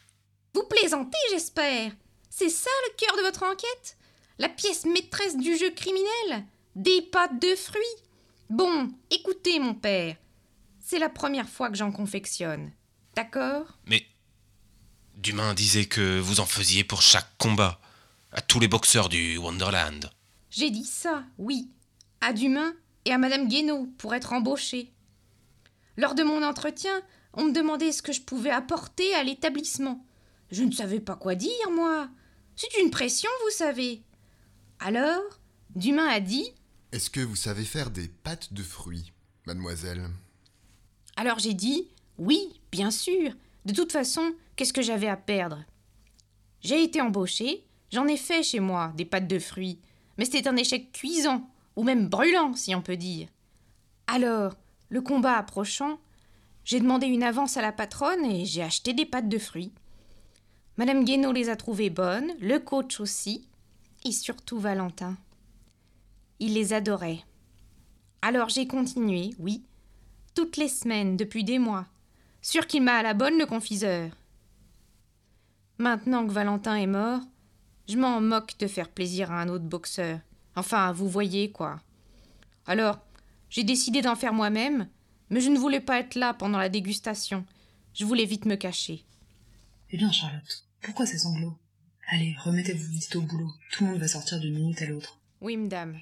Vous 0.52 0.64
plaisantez, 0.64 1.16
j'espère. 1.30 1.92
C'est 2.28 2.50
ça 2.50 2.68
le 2.88 2.96
cœur 2.98 3.16
de 3.16 3.22
votre 3.22 3.42
enquête? 3.42 3.96
La 4.38 4.50
pièce 4.50 4.84
maîtresse 4.84 5.38
du 5.38 5.56
jeu 5.56 5.70
criminel? 5.70 6.44
Des 6.76 7.00
pâtes 7.00 7.40
de 7.40 7.56
fruits? 7.56 7.80
Bon, 8.50 8.92
écoutez, 9.10 9.58
mon 9.60 9.72
père. 9.72 10.16
C'est 10.78 10.98
la 10.98 11.08
première 11.08 11.48
fois 11.48 11.70
que 11.70 11.76
j'en 11.78 11.90
confectionne. 11.90 12.70
D'accord? 13.16 13.78
Mais 13.86 14.04
Dumas 15.16 15.54
disait 15.54 15.86
que 15.86 16.20
vous 16.20 16.40
en 16.40 16.46
faisiez 16.46 16.84
pour 16.84 17.00
chaque 17.00 17.34
combat, 17.38 17.80
à 18.30 18.42
tous 18.42 18.60
les 18.60 18.68
boxeurs 18.68 19.08
du 19.08 19.38
Wonderland. 19.38 20.10
J'ai 20.50 20.68
dit 20.68 20.84
ça, 20.84 21.24
oui. 21.38 21.70
À 22.20 22.34
Dumain 22.34 22.74
et 23.06 23.12
à 23.14 23.16
Madame 23.16 23.48
Guénaud 23.48 23.88
pour 23.96 24.14
être 24.14 24.34
embauchée. 24.34 24.92
Lors 26.00 26.14
de 26.14 26.22
mon 26.22 26.42
entretien, 26.42 27.02
on 27.34 27.44
me 27.44 27.52
demandait 27.52 27.92
ce 27.92 28.00
que 28.00 28.12
je 28.12 28.22
pouvais 28.22 28.48
apporter 28.48 29.14
à 29.14 29.22
l'établissement. 29.22 30.02
Je 30.50 30.64
ne 30.64 30.72
savais 30.72 30.98
pas 30.98 31.14
quoi 31.14 31.34
dire, 31.34 31.70
moi. 31.70 32.08
C'est 32.56 32.80
une 32.80 32.90
pression, 32.90 33.28
vous 33.44 33.54
savez. 33.54 34.02
Alors, 34.78 35.20
Dumain 35.76 36.06
a 36.06 36.20
dit 36.20 36.54
Est-ce 36.92 37.10
que 37.10 37.20
vous 37.20 37.36
savez 37.36 37.64
faire 37.64 37.90
des 37.90 38.08
pâtes 38.08 38.54
de 38.54 38.62
fruits, 38.62 39.12
mademoiselle? 39.44 40.08
Alors 41.16 41.38
j'ai 41.38 41.52
dit 41.52 41.90
oui, 42.16 42.58
bien 42.72 42.90
sûr. 42.90 43.32
De 43.66 43.74
toute 43.74 43.92
façon, 43.92 44.32
qu'est-ce 44.56 44.72
que 44.72 44.80
j'avais 44.80 45.08
à 45.08 45.18
perdre? 45.18 45.62
J'ai 46.62 46.82
été 46.82 47.02
embauchée, 47.02 47.66
j'en 47.92 48.06
ai 48.06 48.16
fait 48.16 48.42
chez 48.42 48.60
moi 48.60 48.94
des 48.96 49.04
pâtes 49.04 49.28
de 49.28 49.38
fruits, 49.38 49.78
mais 50.16 50.24
c'était 50.24 50.48
un 50.48 50.56
échec 50.56 50.92
cuisant, 50.92 51.46
ou 51.76 51.82
même 51.82 52.08
brûlant, 52.08 52.54
si 52.54 52.74
on 52.74 52.80
peut 52.80 52.96
dire. 52.96 53.28
Alors, 54.06 54.54
le 54.90 55.00
combat 55.00 55.36
approchant, 55.36 55.98
j'ai 56.64 56.80
demandé 56.80 57.06
une 57.06 57.22
avance 57.22 57.56
à 57.56 57.62
la 57.62 57.72
patronne 57.72 58.24
et 58.24 58.44
j'ai 58.44 58.62
acheté 58.62 58.92
des 58.92 59.06
pâtes 59.06 59.28
de 59.28 59.38
fruits. 59.38 59.72
Madame 60.76 61.04
Guénaud 61.04 61.32
les 61.32 61.48
a 61.48 61.56
trouvées 61.56 61.90
bonnes, 61.90 62.32
le 62.40 62.58
coach 62.58 63.00
aussi, 63.00 63.48
et 64.04 64.12
surtout 64.12 64.58
Valentin. 64.58 65.16
Il 66.38 66.54
les 66.54 66.72
adorait. 66.72 67.20
Alors 68.22 68.48
j'ai 68.48 68.66
continué, 68.66 69.30
oui, 69.38 69.64
toutes 70.34 70.56
les 70.56 70.68
semaines 70.68 71.16
depuis 71.16 71.44
des 71.44 71.58
mois, 71.58 71.86
sûr 72.42 72.66
qu'il 72.66 72.82
m'a 72.82 72.96
à 72.96 73.02
la 73.02 73.14
bonne 73.14 73.38
le 73.38 73.46
confiseur. 73.46 74.10
Maintenant 75.78 76.26
que 76.26 76.32
Valentin 76.32 76.76
est 76.76 76.86
mort, 76.86 77.20
je 77.88 77.96
m'en 77.96 78.20
moque 78.20 78.58
de 78.58 78.66
faire 78.66 78.88
plaisir 78.88 79.32
à 79.32 79.40
un 79.40 79.48
autre 79.48 79.64
boxeur. 79.64 80.20
Enfin, 80.56 80.92
vous 80.92 81.08
voyez 81.08 81.50
quoi. 81.50 81.80
Alors, 82.66 82.98
j'ai 83.50 83.64
décidé 83.64 84.00
d'en 84.00 84.16
faire 84.16 84.32
moi-même, 84.32 84.88
mais 85.28 85.40
je 85.40 85.50
ne 85.50 85.58
voulais 85.58 85.80
pas 85.80 85.98
être 85.98 86.14
là 86.14 86.32
pendant 86.32 86.58
la 86.58 86.68
dégustation. 86.68 87.44
Je 87.94 88.04
voulais 88.04 88.24
vite 88.24 88.46
me 88.46 88.54
cacher. 88.54 89.04
Eh 89.90 89.96
bien, 89.96 90.12
Charlotte, 90.12 90.66
pourquoi 90.80 91.04
ces 91.04 91.18
sanglots? 91.18 91.58
Allez, 92.08 92.36
remettez-vous 92.38 92.92
vite 92.92 93.16
au 93.16 93.22
boulot. 93.22 93.52
Tout 93.72 93.84
le 93.84 93.90
monde 93.90 94.00
va 94.00 94.08
sortir 94.08 94.40
d'une 94.40 94.54
minute 94.54 94.80
à 94.82 94.86
l'autre. 94.86 95.20
Oui, 95.40 95.56
madame. 95.56 95.98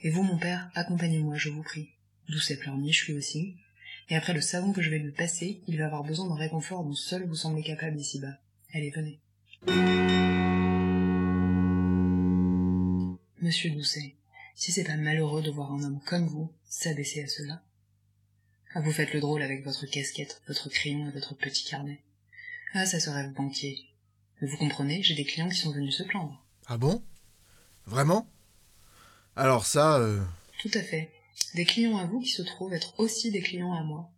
Et 0.00 0.10
vous, 0.10 0.22
mon 0.22 0.38
père, 0.38 0.70
accompagnez-moi, 0.74 1.36
je 1.36 1.50
vous 1.50 1.62
prie. 1.62 1.90
Doucet 2.28 2.56
pleurniche, 2.56 3.06
lui 3.06 3.14
aussi. 3.14 3.56
Et 4.08 4.16
après 4.16 4.34
le 4.34 4.40
savon 4.40 4.72
que 4.72 4.82
je 4.82 4.90
vais 4.90 4.98
lui 4.98 5.12
passer, 5.12 5.60
il 5.66 5.78
va 5.78 5.86
avoir 5.86 6.04
besoin 6.04 6.28
d'un 6.28 6.34
réconfort 6.34 6.84
dont 6.84 6.94
seul 6.94 7.26
vous 7.26 7.34
semblez 7.34 7.62
capable 7.62 7.98
ici-bas. 7.98 8.38
Allez, 8.72 8.90
venez. 8.90 9.18
Monsieur 13.40 13.70
Doucet, 13.70 14.14
si 14.54 14.72
c'est 14.72 14.84
pas 14.84 14.96
malheureux 14.96 15.42
de 15.42 15.50
voir 15.50 15.72
un 15.72 15.82
homme 15.82 16.00
comme 16.06 16.26
vous 16.26 16.50
s'abaisser 16.68 17.22
à 17.22 17.28
cela. 17.28 17.62
Ah, 18.74 18.80
vous 18.80 18.92
faites 18.92 19.12
le 19.12 19.20
drôle 19.20 19.42
avec 19.42 19.64
votre 19.64 19.86
casquette, 19.86 20.42
votre 20.48 20.68
crayon 20.68 21.08
et 21.08 21.12
votre 21.12 21.34
petit 21.34 21.64
carnet. 21.64 22.02
Ah, 22.72 22.86
ça 22.86 22.98
serait 22.98 23.26
vous 23.26 23.34
banquier. 23.34 23.86
Mais 24.40 24.48
vous 24.48 24.56
comprenez, 24.56 25.02
j'ai 25.02 25.14
des 25.14 25.24
clients 25.24 25.48
qui 25.48 25.56
sont 25.56 25.72
venus 25.72 25.96
se 25.96 26.02
plaindre. 26.02 26.44
Ah 26.66 26.76
bon? 26.76 27.02
Vraiment? 27.86 28.28
Alors 29.36 29.66
ça, 29.66 29.98
euh, 29.98 30.20
Tout 30.60 30.70
à 30.74 30.82
fait. 30.82 31.10
Des 31.54 31.64
clients 31.64 31.98
à 31.98 32.06
vous 32.06 32.20
qui 32.20 32.30
se 32.30 32.42
trouvent 32.42 32.72
être 32.72 32.98
aussi 32.98 33.30
des 33.30 33.42
clients 33.42 33.74
à 33.74 33.82
moi. 33.82 34.10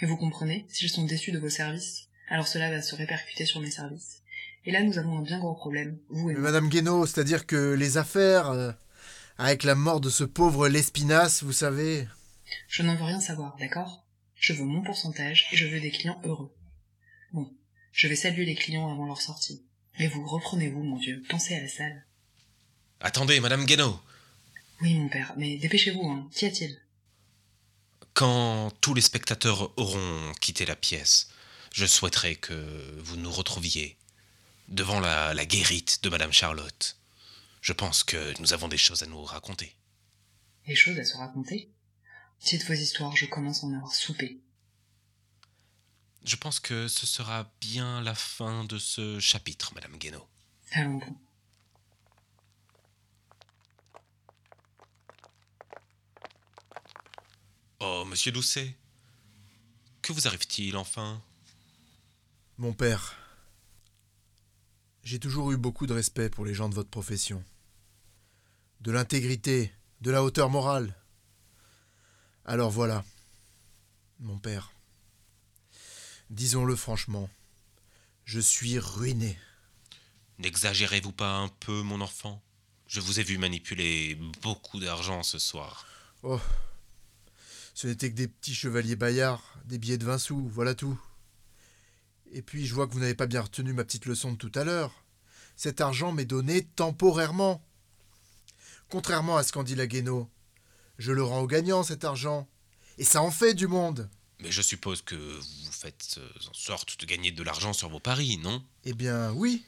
Et 0.00 0.06
vous 0.06 0.16
comprenez, 0.16 0.64
s'ils 0.68 0.90
sont 0.90 1.04
déçus 1.04 1.32
de 1.32 1.38
vos 1.38 1.48
services, 1.48 2.08
alors 2.28 2.46
cela 2.46 2.70
va 2.70 2.82
se 2.82 2.94
répercuter 2.94 3.46
sur 3.46 3.60
mes 3.60 3.70
services. 3.70 4.22
Et 4.64 4.70
là, 4.70 4.82
nous 4.82 4.98
avons 4.98 5.18
un 5.18 5.22
bien 5.22 5.38
gros 5.38 5.54
problème, 5.54 5.98
vous 6.08 6.30
et 6.30 6.34
mais 6.34 6.40
moi. 6.40 6.50
Madame 6.50 6.68
Guénaud, 6.68 7.06
c'est-à-dire 7.06 7.46
que 7.46 7.72
les 7.72 7.96
affaires, 7.96 8.50
euh, 8.50 8.72
avec 9.38 9.62
la 9.62 9.74
mort 9.74 10.00
de 10.00 10.10
ce 10.10 10.24
pauvre 10.24 10.68
Lespinasse, 10.68 11.42
vous 11.42 11.52
savez... 11.52 12.06
Je 12.68 12.82
n'en 12.82 12.96
veux 12.96 13.04
rien 13.04 13.20
savoir, 13.20 13.56
d'accord? 13.56 14.04
Je 14.34 14.52
veux 14.52 14.64
mon 14.64 14.82
pourcentage 14.82 15.46
et 15.52 15.56
je 15.56 15.66
veux 15.66 15.80
des 15.80 15.90
clients 15.90 16.20
heureux. 16.24 16.54
Bon, 17.32 17.50
je 17.92 18.08
vais 18.08 18.16
saluer 18.16 18.44
les 18.44 18.54
clients 18.54 18.90
avant 18.92 19.06
leur 19.06 19.20
sortie. 19.20 19.64
Mais 19.98 20.08
vous, 20.08 20.26
reprenez-vous, 20.26 20.82
mon 20.82 20.98
vieux, 20.98 21.22
pensez 21.28 21.54
à 21.54 21.60
la 21.60 21.68
salle. 21.68 22.06
Attendez, 23.00 23.40
Madame 23.40 23.64
Guénaud. 23.64 24.00
Oui, 24.80 24.94
mon 24.94 25.08
père, 25.08 25.34
mais 25.36 25.56
dépêchez-vous, 25.56 26.08
hein. 26.08 26.28
Qu'y 26.34 26.46
a-t-il? 26.46 26.80
Quand 28.14 28.72
tous 28.80 28.94
les 28.94 29.00
spectateurs 29.00 29.72
auront 29.76 30.32
quitté 30.40 30.66
la 30.66 30.76
pièce, 30.76 31.28
je 31.72 31.86
souhaiterais 31.86 32.34
que 32.34 33.00
vous 33.02 33.16
nous 33.16 33.30
retrouviez. 33.30 33.96
devant 34.68 35.00
la, 35.00 35.34
la 35.34 35.44
guérite 35.44 36.02
de 36.02 36.08
Madame 36.08 36.32
Charlotte. 36.32 36.97
Je 37.68 37.74
pense 37.74 38.02
que 38.02 38.40
nous 38.40 38.54
avons 38.54 38.66
des 38.66 38.78
choses 38.78 39.02
à 39.02 39.06
nous 39.06 39.22
raconter. 39.22 39.76
Des 40.66 40.74
choses 40.74 40.98
à 40.98 41.04
se 41.04 41.18
raconter? 41.18 41.70
Dites 42.40 42.66
vos 42.66 42.72
histoires, 42.72 43.14
je 43.14 43.26
commence 43.26 43.62
à 43.62 43.66
en 43.66 43.74
avoir 43.74 43.94
soupé. 43.94 44.40
Je 46.24 46.36
pense 46.36 46.60
que 46.60 46.88
ce 46.88 47.06
sera 47.06 47.52
bien 47.60 48.00
la 48.00 48.14
fin 48.14 48.64
de 48.64 48.78
ce 48.78 49.20
chapitre, 49.20 49.74
Madame 49.74 49.98
Guénaud. 49.98 50.26
Allons 50.72 50.96
bon. 50.96 51.14
Oh, 57.80 58.06
monsieur 58.06 58.32
Doucet, 58.32 58.74
que 60.00 60.14
vous 60.14 60.26
arrive-t-il 60.26 60.74
enfin? 60.78 61.22
Mon 62.56 62.72
père, 62.72 63.18
j'ai 65.04 65.20
toujours 65.20 65.52
eu 65.52 65.58
beaucoup 65.58 65.86
de 65.86 65.92
respect 65.92 66.30
pour 66.30 66.46
les 66.46 66.54
gens 66.54 66.70
de 66.70 66.74
votre 66.74 66.88
profession. 66.88 67.44
De 68.80 68.92
l'intégrité, 68.92 69.72
de 70.00 70.10
la 70.10 70.22
hauteur 70.22 70.50
morale. 70.50 70.94
Alors 72.44 72.70
voilà, 72.70 73.04
mon 74.20 74.38
père. 74.38 74.72
Disons-le 76.30 76.76
franchement, 76.76 77.28
je 78.24 78.40
suis 78.40 78.78
ruiné. 78.78 79.38
N'exagérez-vous 80.38 81.12
pas 81.12 81.36
un 81.36 81.48
peu, 81.48 81.82
mon 81.82 82.00
enfant? 82.00 82.40
Je 82.86 83.00
vous 83.00 83.18
ai 83.20 83.22
vu 83.22 83.36
manipuler 83.36 84.14
beaucoup 84.42 84.80
d'argent 84.80 85.22
ce 85.22 85.38
soir. 85.38 85.86
Oh, 86.22 86.40
ce 87.74 87.86
n'était 87.86 88.10
que 88.10 88.16
des 88.16 88.28
petits 88.28 88.54
chevaliers 88.54 88.96
baillards, 88.96 89.58
des 89.64 89.78
billets 89.78 89.98
de 89.98 90.04
20 90.04 90.18
sous, 90.18 90.48
voilà 90.48 90.74
tout. 90.74 90.98
Et 92.32 92.42
puis 92.42 92.66
je 92.66 92.74
vois 92.74 92.86
que 92.86 92.92
vous 92.92 93.00
n'avez 93.00 93.14
pas 93.14 93.26
bien 93.26 93.40
retenu 93.42 93.72
ma 93.72 93.84
petite 93.84 94.06
leçon 94.06 94.32
de 94.32 94.36
tout 94.36 94.52
à 94.54 94.64
l'heure. 94.64 95.04
Cet 95.56 95.80
argent 95.80 96.12
m'est 96.12 96.24
donné 96.24 96.64
temporairement. 96.64 97.64
Contrairement 98.88 99.36
à 99.36 99.42
ce 99.42 99.52
qu'en 99.52 99.62
dit 99.62 99.74
la 99.74 99.86
Guénaud, 99.86 100.28
je 100.98 101.12
le 101.12 101.22
rends 101.22 101.40
au 101.40 101.46
gagnant 101.46 101.82
cet 101.82 102.04
argent. 102.04 102.48
Et 102.96 103.04
ça 103.04 103.22
en 103.22 103.30
fait 103.30 103.54
du 103.54 103.66
monde. 103.66 104.08
Mais 104.40 104.50
je 104.50 104.62
suppose 104.62 105.02
que 105.02 105.14
vous 105.14 105.72
faites 105.72 106.16
euh, 106.18 106.28
en 106.48 106.54
sorte 106.54 107.00
de 107.00 107.06
gagner 107.06 107.32
de 107.32 107.42
l'argent 107.42 107.72
sur 107.72 107.88
vos 107.88 108.00
paris, 108.00 108.38
non? 108.38 108.64
Eh 108.84 108.92
bien 108.92 109.32
oui. 109.32 109.64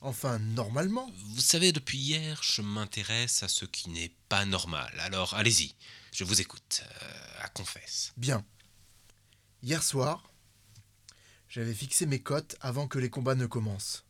Enfin, 0.00 0.38
normalement. 0.38 1.10
Vous 1.34 1.40
savez, 1.40 1.72
depuis 1.72 1.96
hier, 1.96 2.38
je 2.42 2.60
m'intéresse 2.60 3.42
à 3.42 3.48
ce 3.48 3.64
qui 3.64 3.88
n'est 3.88 4.12
pas 4.28 4.44
normal. 4.44 4.92
Alors 5.00 5.34
allez-y, 5.34 5.74
je 6.12 6.24
vous 6.24 6.40
écoute. 6.40 6.82
Euh, 7.02 7.24
à 7.44 7.48
confesse. 7.48 8.12
Bien. 8.16 8.44
Hier 9.62 9.82
soir, 9.82 10.30
j'avais 11.48 11.74
fixé 11.74 12.06
mes 12.06 12.20
cotes 12.20 12.56
avant 12.60 12.88
que 12.88 12.98
les 12.98 13.10
combats 13.10 13.34
ne 13.34 13.46
commencent. 13.46 14.04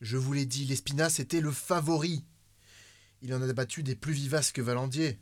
Je 0.00 0.16
vous 0.16 0.32
l'ai 0.32 0.46
dit, 0.46 0.64
l'Espinasse 0.64 1.20
était 1.20 1.40
le 1.40 1.52
favori. 1.52 2.24
Il 3.24 3.32
en 3.32 3.40
a 3.40 3.50
battu 3.54 3.82
des 3.82 3.96
plus 3.96 4.12
vivaces 4.12 4.52
que 4.52 4.60
Valandier. 4.60 5.18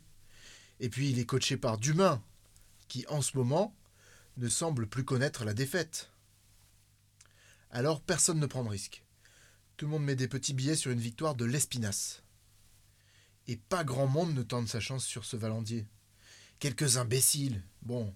Et 0.81 0.89
puis 0.89 1.09
il 1.09 1.19
est 1.19 1.25
coaché 1.25 1.55
par 1.55 1.77
Dumain, 1.77 2.21
qui 2.89 3.05
en 3.07 3.21
ce 3.21 3.37
moment 3.37 3.73
ne 4.35 4.49
semble 4.49 4.87
plus 4.87 5.05
connaître 5.05 5.45
la 5.45 5.53
défaite. 5.53 6.11
Alors 7.69 8.01
personne 8.01 8.41
ne 8.41 8.45
prend 8.45 8.65
de 8.65 8.69
risque. 8.69 9.05
Tout 9.77 9.85
le 9.85 9.91
monde 9.91 10.03
met 10.03 10.17
des 10.17 10.27
petits 10.27 10.53
billets 10.53 10.75
sur 10.75 10.91
une 10.91 10.99
victoire 10.99 11.33
de 11.33 11.45
l'Espinasse. 11.45 12.23
Et 13.47 13.55
pas 13.55 13.85
grand 13.85 14.07
monde 14.07 14.33
ne 14.33 14.43
tente 14.43 14.67
sa 14.67 14.81
chance 14.81 15.05
sur 15.05 15.23
ce 15.23 15.37
Valandier. 15.37 15.87
Quelques 16.59 16.97
imbéciles. 16.97 17.63
Bon, 17.83 18.13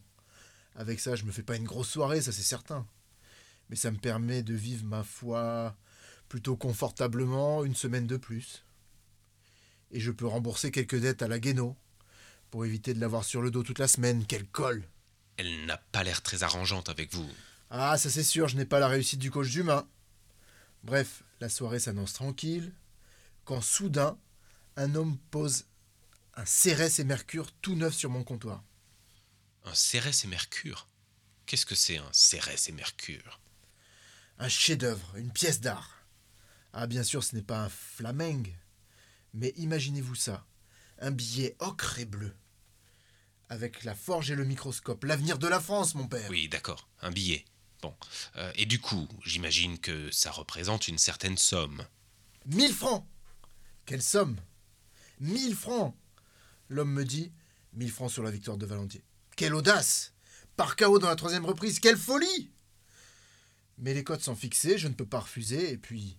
avec 0.76 1.00
ça, 1.00 1.16
je 1.16 1.24
me 1.24 1.32
fais 1.32 1.44
pas 1.44 1.56
une 1.56 1.64
grosse 1.64 1.92
soirée, 1.92 2.22
ça 2.22 2.34
c'est 2.34 2.42
certain. 2.42 2.86
Mais 3.70 3.78
ça 3.78 3.92
me 3.92 4.00
permet 4.00 4.44
de 4.44 4.54
vivre 4.54 4.84
ma 4.84 5.06
foi 5.06 5.78
plutôt 6.28 6.58
confortablement 6.58 7.64
une 7.64 7.76
semaine 7.76 8.06
de 8.06 8.18
plus. 8.18 8.67
Et 9.92 10.00
je 10.00 10.12
peux 10.12 10.28
rembourser 10.28 10.72
quelques 10.72 11.00
dettes 11.00 11.22
à 11.22 11.28
la 11.28 11.40
Guénaud 11.40 11.76
pour 12.50 12.66
éviter 12.66 12.94
de 12.94 13.00
l'avoir 13.00 13.24
sur 13.24 13.42
le 13.42 13.52
dos 13.52 13.64
toute 13.64 13.80
la 13.80 13.88
semaine. 13.88 14.26
Quelle 14.26 14.48
colle 14.48 14.84
Elle 15.38 15.66
n'a 15.66 15.78
pas 15.78 16.04
l'air 16.04 16.22
très 16.22 16.44
arrangeante 16.44 16.90
avec 16.90 17.14
vous. 17.14 17.30
Ah, 17.70 17.98
ça 17.98 18.10
c'est 18.10 18.24
sûr, 18.24 18.48
je 18.48 18.56
n'ai 18.56 18.66
pas 18.66 18.80
la 18.80 18.88
réussite 18.88 19.20
du 19.20 19.32
coach 19.32 19.50
d'humain. 19.50 19.88
Bref, 20.84 21.24
la 21.42 21.50
soirée 21.50 21.80
s'annonce 21.80 22.14
tranquille, 22.14 22.74
quand 23.44 23.62
soudain, 23.62 24.18
un 24.78 24.96
homme 24.96 25.18
pose 25.32 25.66
un 26.36 26.46
Cérès 26.46 27.00
et 27.00 27.04
Mercure 27.04 27.52
tout 27.62 27.76
neuf 27.76 27.96
sur 27.96 28.10
mon 28.10 28.24
comptoir. 28.24 28.64
Un 29.66 29.74
Cérès 29.74 30.24
et 30.24 30.28
Mercure? 30.28 30.88
Qu'est-ce 31.46 31.66
que 31.66 31.76
c'est 31.76 31.98
un 31.98 32.10
Cérès 32.12 32.70
et 32.70 32.72
Mercure? 32.72 33.40
Un 34.38 34.50
chef-d'œuvre, 34.50 35.16
une 35.16 35.32
pièce 35.32 35.62
d'art. 35.62 36.06
Ah, 36.74 36.86
bien 36.86 37.04
sûr, 37.04 37.24
ce 37.24 37.36
n'est 37.36 37.42
pas 37.42 37.64
un 37.64 37.70
flamengue, 37.70 38.54
mais 39.38 39.54
imaginez-vous 39.56 40.16
ça 40.16 40.46
un 41.00 41.12
billet 41.12 41.56
ocre 41.60 42.00
et 42.00 42.06
bleu. 42.06 42.34
Avec 43.50 43.84
la 43.84 43.94
forge 43.94 44.32
et 44.32 44.36
le 44.36 44.44
microscope. 44.44 45.04
L'avenir 45.04 45.38
de 45.38 45.48
la 45.48 45.60
France, 45.60 45.94
mon 45.94 46.08
père. 46.08 46.28
Oui, 46.30 46.50
d'accord, 46.50 46.90
un 47.02 47.12
billet. 47.12 47.46
Bon. 47.82 47.96
Euh, 48.36 48.52
et 48.56 48.66
du 48.66 48.80
coup, 48.80 49.08
j'imagine 49.24 49.78
que 49.78 50.10
ça 50.12 50.32
représente 50.32 50.88
une 50.88 50.98
certaine 50.98 51.38
somme. 51.38 51.86
Mille 52.48 52.74
francs 52.74 53.06
Quelle 53.86 54.02
somme? 54.02 54.38
Mille 55.20 55.56
francs 55.56 55.96
L'homme 56.70 56.92
me 56.92 57.06
dit 57.06 57.32
mille 57.74 57.92
francs 57.92 58.12
sur 58.12 58.24
la 58.24 58.32
victoire 58.32 58.58
de 58.58 58.66
Valentier. 58.66 59.04
Quelle 59.36 59.54
audace 59.54 60.14
Par 60.56 60.76
chaos 60.76 60.98
dans 60.98 61.10
la 61.10 61.16
troisième 61.16 61.46
reprise, 61.46 61.80
quelle 61.80 61.98
folie 61.98 62.52
Mais 63.78 63.94
les 63.94 64.04
cotes 64.04 64.24
sont 64.24 64.36
fixées, 64.36 64.80
je 64.80 64.88
ne 64.88 64.94
peux 64.94 65.06
pas 65.06 65.20
refuser, 65.20 65.72
et 65.72 65.78
puis. 65.78 66.18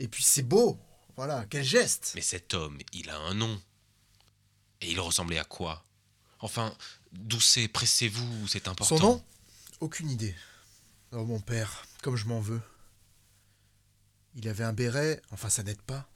Et 0.00 0.08
puis 0.08 0.24
c'est 0.24 0.42
beau 0.42 0.80
Voilà, 1.20 1.44
quel 1.50 1.62
geste 1.62 2.12
Mais 2.14 2.22
cet 2.22 2.54
homme, 2.54 2.78
il 2.94 3.10
a 3.10 3.18
un 3.18 3.34
nom. 3.34 3.60
Et 4.80 4.90
il 4.90 4.98
ressemblait 4.98 5.38
à 5.38 5.44
quoi? 5.44 5.84
Enfin, 6.38 6.74
Doucet, 7.12 7.68
pressez-vous, 7.68 8.48
c'est 8.48 8.68
important. 8.68 8.96
Son 8.96 9.02
nom? 9.04 9.24
Aucune 9.80 10.08
idée. 10.08 10.34
Oh 11.12 11.26
mon 11.26 11.38
père, 11.38 11.84
comme 12.00 12.16
je 12.16 12.24
m'en 12.24 12.40
veux. 12.40 12.62
Il 14.34 14.48
avait 14.48 14.64
un 14.64 14.72
béret, 14.72 15.20
enfin 15.30 15.50
ça 15.50 15.62
n'aide 15.62 15.82
pas. 15.82 16.08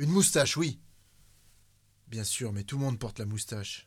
Une 0.00 0.10
moustache, 0.10 0.56
oui. 0.56 0.80
Bien 2.08 2.24
sûr, 2.24 2.52
mais 2.52 2.64
tout 2.64 2.76
le 2.78 2.84
monde 2.84 2.98
porte 2.98 3.20
la 3.20 3.26
moustache. 3.26 3.86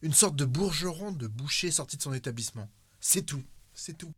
Une 0.00 0.14
sorte 0.14 0.34
de 0.34 0.46
bourgeron 0.46 1.12
de 1.12 1.26
boucher 1.26 1.70
sorti 1.70 1.98
de 1.98 2.02
son 2.02 2.14
établissement. 2.14 2.70
C'est 3.00 3.26
tout, 3.26 3.44
c'est 3.74 3.98
tout. 3.98 4.14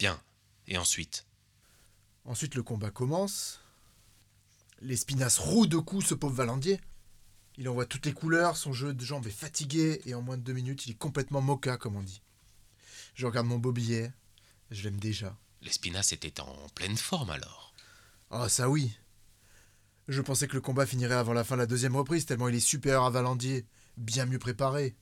Bien. 0.00 0.20
Et 0.66 0.76
ensuite? 0.76 1.24
Ensuite, 2.24 2.56
le 2.56 2.64
combat 2.64 2.90
commence. 2.90 3.60
L'espinasse 4.80 5.38
roue 5.38 5.66
de 5.66 5.78
coups 5.78 6.06
ce 6.06 6.14
pauvre 6.14 6.34
Valandier. 6.34 6.80
Il 7.58 7.68
envoie 7.68 7.86
toutes 7.86 8.04
les 8.04 8.12
couleurs, 8.12 8.56
son 8.56 8.72
jeu 8.72 8.92
de 8.92 9.04
jambes 9.04 9.26
est 9.26 9.30
fatigué, 9.30 10.02
et 10.04 10.14
en 10.14 10.20
moins 10.20 10.36
de 10.36 10.42
deux 10.42 10.52
minutes, 10.52 10.86
il 10.86 10.90
est 10.92 10.98
complètement 10.98 11.40
mocha, 11.40 11.78
comme 11.78 11.96
on 11.96 12.02
dit. 12.02 12.20
Je 13.14 13.24
regarde 13.24 13.46
mon 13.46 13.58
beau 13.58 13.72
billet, 13.72 14.12
je 14.70 14.82
l'aime 14.82 15.00
déjà. 15.00 15.34
L'Espinasse 15.62 16.12
était 16.12 16.40
en 16.40 16.54
pleine 16.74 16.98
forme 16.98 17.30
alors. 17.30 17.72
Ah, 18.30 18.48
ça 18.50 18.68
oui. 18.68 18.92
Je 20.08 20.20
pensais 20.20 20.46
que 20.46 20.54
le 20.54 20.60
combat 20.60 20.86
finirait 20.86 21.14
avant 21.14 21.32
la 21.32 21.44
fin 21.44 21.56
de 21.56 21.62
la 21.62 21.66
deuxième 21.66 21.96
reprise, 21.96 22.26
tellement 22.26 22.48
il 22.48 22.54
est 22.54 22.60
supérieur 22.60 23.04
à 23.04 23.10
Valandier, 23.10 23.64
bien 23.96 24.26
mieux 24.26 24.38
préparé. 24.38 24.94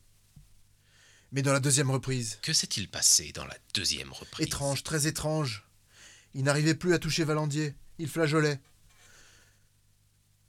Mais 1.32 1.42
dans 1.42 1.52
la 1.52 1.60
deuxième 1.60 1.90
reprise, 1.90 2.38
Que 2.42 2.52
s'est-il 2.52 2.88
passé 2.88 3.32
dans 3.32 3.44
la 3.44 3.56
deuxième 3.74 4.12
reprise? 4.12 4.46
Étrange, 4.46 4.84
très 4.84 5.08
étrange. 5.08 5.68
Il 6.32 6.44
n'arrivait 6.44 6.76
plus 6.76 6.94
à 6.94 7.00
toucher 7.00 7.24
Valandier, 7.24 7.74
il 7.98 8.08
flageolait. 8.08 8.60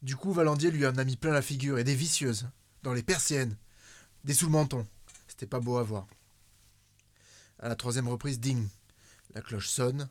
Du 0.01 0.15
coup, 0.15 0.34
Valandier 0.34 0.71
lui 0.71 0.86
en 0.86 0.97
a 0.97 1.03
mis 1.03 1.15
plein 1.15 1.31
la 1.31 1.41
figure, 1.41 1.79
et 1.79 1.84
des 1.84 1.95
vicieuses, 1.95 2.47
dans 2.84 2.93
les 2.93 3.03
persiennes, 3.03 3.58
des 4.23 4.34
sous 4.34 4.45
le 4.45 4.51
menton. 4.51 4.88
C'était 5.27 5.47
pas 5.47 5.60
beau 5.60 5.77
à 5.77 5.84
voir. 5.84 6.08
À 7.60 7.69
la 7.69 7.75
troisième 7.75 8.08
reprise, 8.08 8.39
ding. 8.39 8.67
La 9.34 9.41
cloche 9.41 9.69
sonne, 9.69 10.10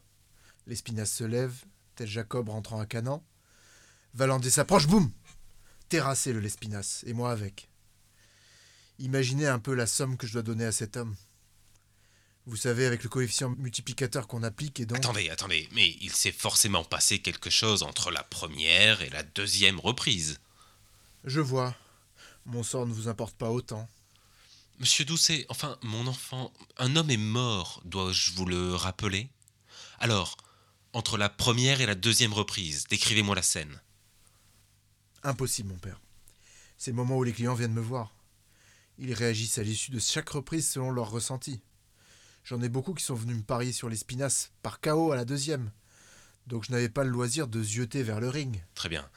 l'espinasse 0.66 1.12
se 1.12 1.24
lève, 1.24 1.64
tel 1.94 2.08
Jacob 2.08 2.48
rentrant 2.48 2.80
à 2.80 2.86
Canaan. 2.86 3.24
Valandier 4.14 4.50
s'approche, 4.50 4.86
boum 4.86 5.10
Terrassé 5.88 6.32
le 6.32 6.40
l'espinasse, 6.40 7.04
et 7.06 7.12
moi 7.12 7.30
avec. 7.30 7.68
Imaginez 8.98 9.46
un 9.46 9.58
peu 9.58 9.74
la 9.74 9.86
somme 9.86 10.16
que 10.16 10.26
je 10.26 10.32
dois 10.32 10.42
donner 10.42 10.64
à 10.64 10.72
cet 10.72 10.96
homme. 10.96 11.14
Vous 12.46 12.56
savez, 12.56 12.84
avec 12.84 13.02
le 13.02 13.08
coefficient 13.08 13.50
multiplicateur 13.56 14.26
qu'on 14.26 14.42
applique 14.42 14.78
et 14.78 14.86
donc. 14.86 14.98
Attendez, 14.98 15.30
attendez, 15.30 15.66
mais 15.72 15.96
il 16.00 16.12
s'est 16.12 16.32
forcément 16.32 16.84
passé 16.84 17.20
quelque 17.20 17.48
chose 17.48 17.82
entre 17.82 18.10
la 18.10 18.22
première 18.22 19.00
et 19.00 19.08
la 19.08 19.22
deuxième 19.22 19.80
reprise. 19.80 20.40
Je 21.24 21.40
vois. 21.40 21.74
Mon 22.44 22.62
sort 22.62 22.86
ne 22.86 22.92
vous 22.92 23.08
importe 23.08 23.36
pas 23.36 23.50
autant. 23.50 23.88
Monsieur 24.78 25.06
Doucet, 25.06 25.46
enfin, 25.48 25.78
mon 25.82 26.06
enfant, 26.06 26.52
un 26.76 26.96
homme 26.96 27.10
est 27.10 27.16
mort, 27.16 27.80
dois-je 27.84 28.32
vous 28.32 28.44
le 28.44 28.74
rappeler? 28.74 29.30
Alors, 29.98 30.36
entre 30.92 31.16
la 31.16 31.30
première 31.30 31.80
et 31.80 31.86
la 31.86 31.94
deuxième 31.94 32.34
reprise, 32.34 32.84
décrivez-moi 32.90 33.34
la 33.34 33.42
scène. 33.42 33.80
Impossible, 35.22 35.70
mon 35.70 35.78
père. 35.78 36.00
C'est 36.76 36.90
le 36.90 36.96
moment 36.96 37.16
où 37.16 37.22
les 37.22 37.32
clients 37.32 37.54
viennent 37.54 37.72
me 37.72 37.80
voir. 37.80 38.14
Ils 38.98 39.14
réagissent 39.14 39.58
à 39.58 39.62
l'issue 39.62 39.92
de 39.92 39.98
chaque 39.98 40.28
reprise 40.28 40.68
selon 40.68 40.90
leur 40.90 41.10
ressenti. 41.10 41.62
J'en 42.44 42.60
ai 42.62 42.68
beaucoup 42.68 42.94
qui 42.94 43.02
sont 43.04 43.14
venus 43.14 43.36
me 43.36 43.42
parier 43.42 43.72
sur 43.72 43.88
l'espinasse 43.88 44.52
par 44.62 44.80
chaos 44.80 45.12
à 45.12 45.16
la 45.16 45.24
deuxième. 45.24 45.70
Donc 46.46 46.64
je 46.66 46.72
n'avais 46.72 46.88
pas 46.90 47.04
le 47.04 47.10
loisir 47.10 47.48
de 47.48 47.62
zioter 47.62 48.02
vers 48.02 48.20
le 48.20 48.28
ring. 48.28 48.62
Très 48.74 48.88
bien. 48.88 49.08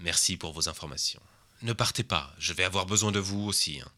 Merci 0.00 0.36
pour 0.36 0.52
vos 0.52 0.68
informations. 0.68 1.22
Ne 1.62 1.72
partez 1.72 2.04
pas, 2.04 2.32
je 2.38 2.52
vais 2.52 2.64
avoir 2.64 2.86
besoin 2.86 3.10
de 3.10 3.18
vous 3.18 3.40
aussi. 3.40 3.80
hein. 3.80 3.90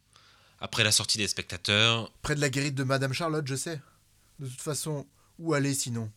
Après 0.61 0.85
la 0.85 0.92
sortie 0.92 1.18
des 1.18 1.28
spectateurs, 1.28 2.12
Près 2.22 2.35
de 2.35 2.40
la 2.40 2.48
guérite 2.48 2.74
de 2.74 2.85
Madame 2.85 3.12
Charlotte, 3.12 3.46
je 3.46 3.56
sais. 3.56 3.80
De 4.38 4.46
toute 4.48 4.61
façon, 4.61 5.06
où 5.38 5.52
aller 5.52 5.74
sinon? 5.74 6.11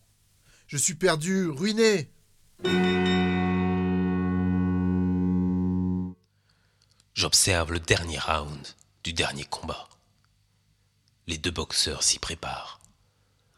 Je 0.66 0.76
suis 0.76 0.94
perdu, 0.94 1.48
ruiné 1.48 2.10
j'observe 7.14 7.72
le 7.72 7.80
dernier 7.80 8.18
round 8.18 8.66
du 9.02 9.12
dernier 9.12 9.44
combat. 9.44 9.88
Les 11.26 11.38
deux 11.38 11.50
boxeurs 11.50 12.02
s'y 12.02 12.18
préparent. 12.18 12.80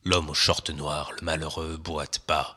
L'homme 0.04 0.30
au 0.30 0.34
short 0.34 0.70
noir, 0.70 1.10
le 1.12 1.22
malheureux, 1.22 1.76
boite 1.76 2.22
bas. 2.28 2.54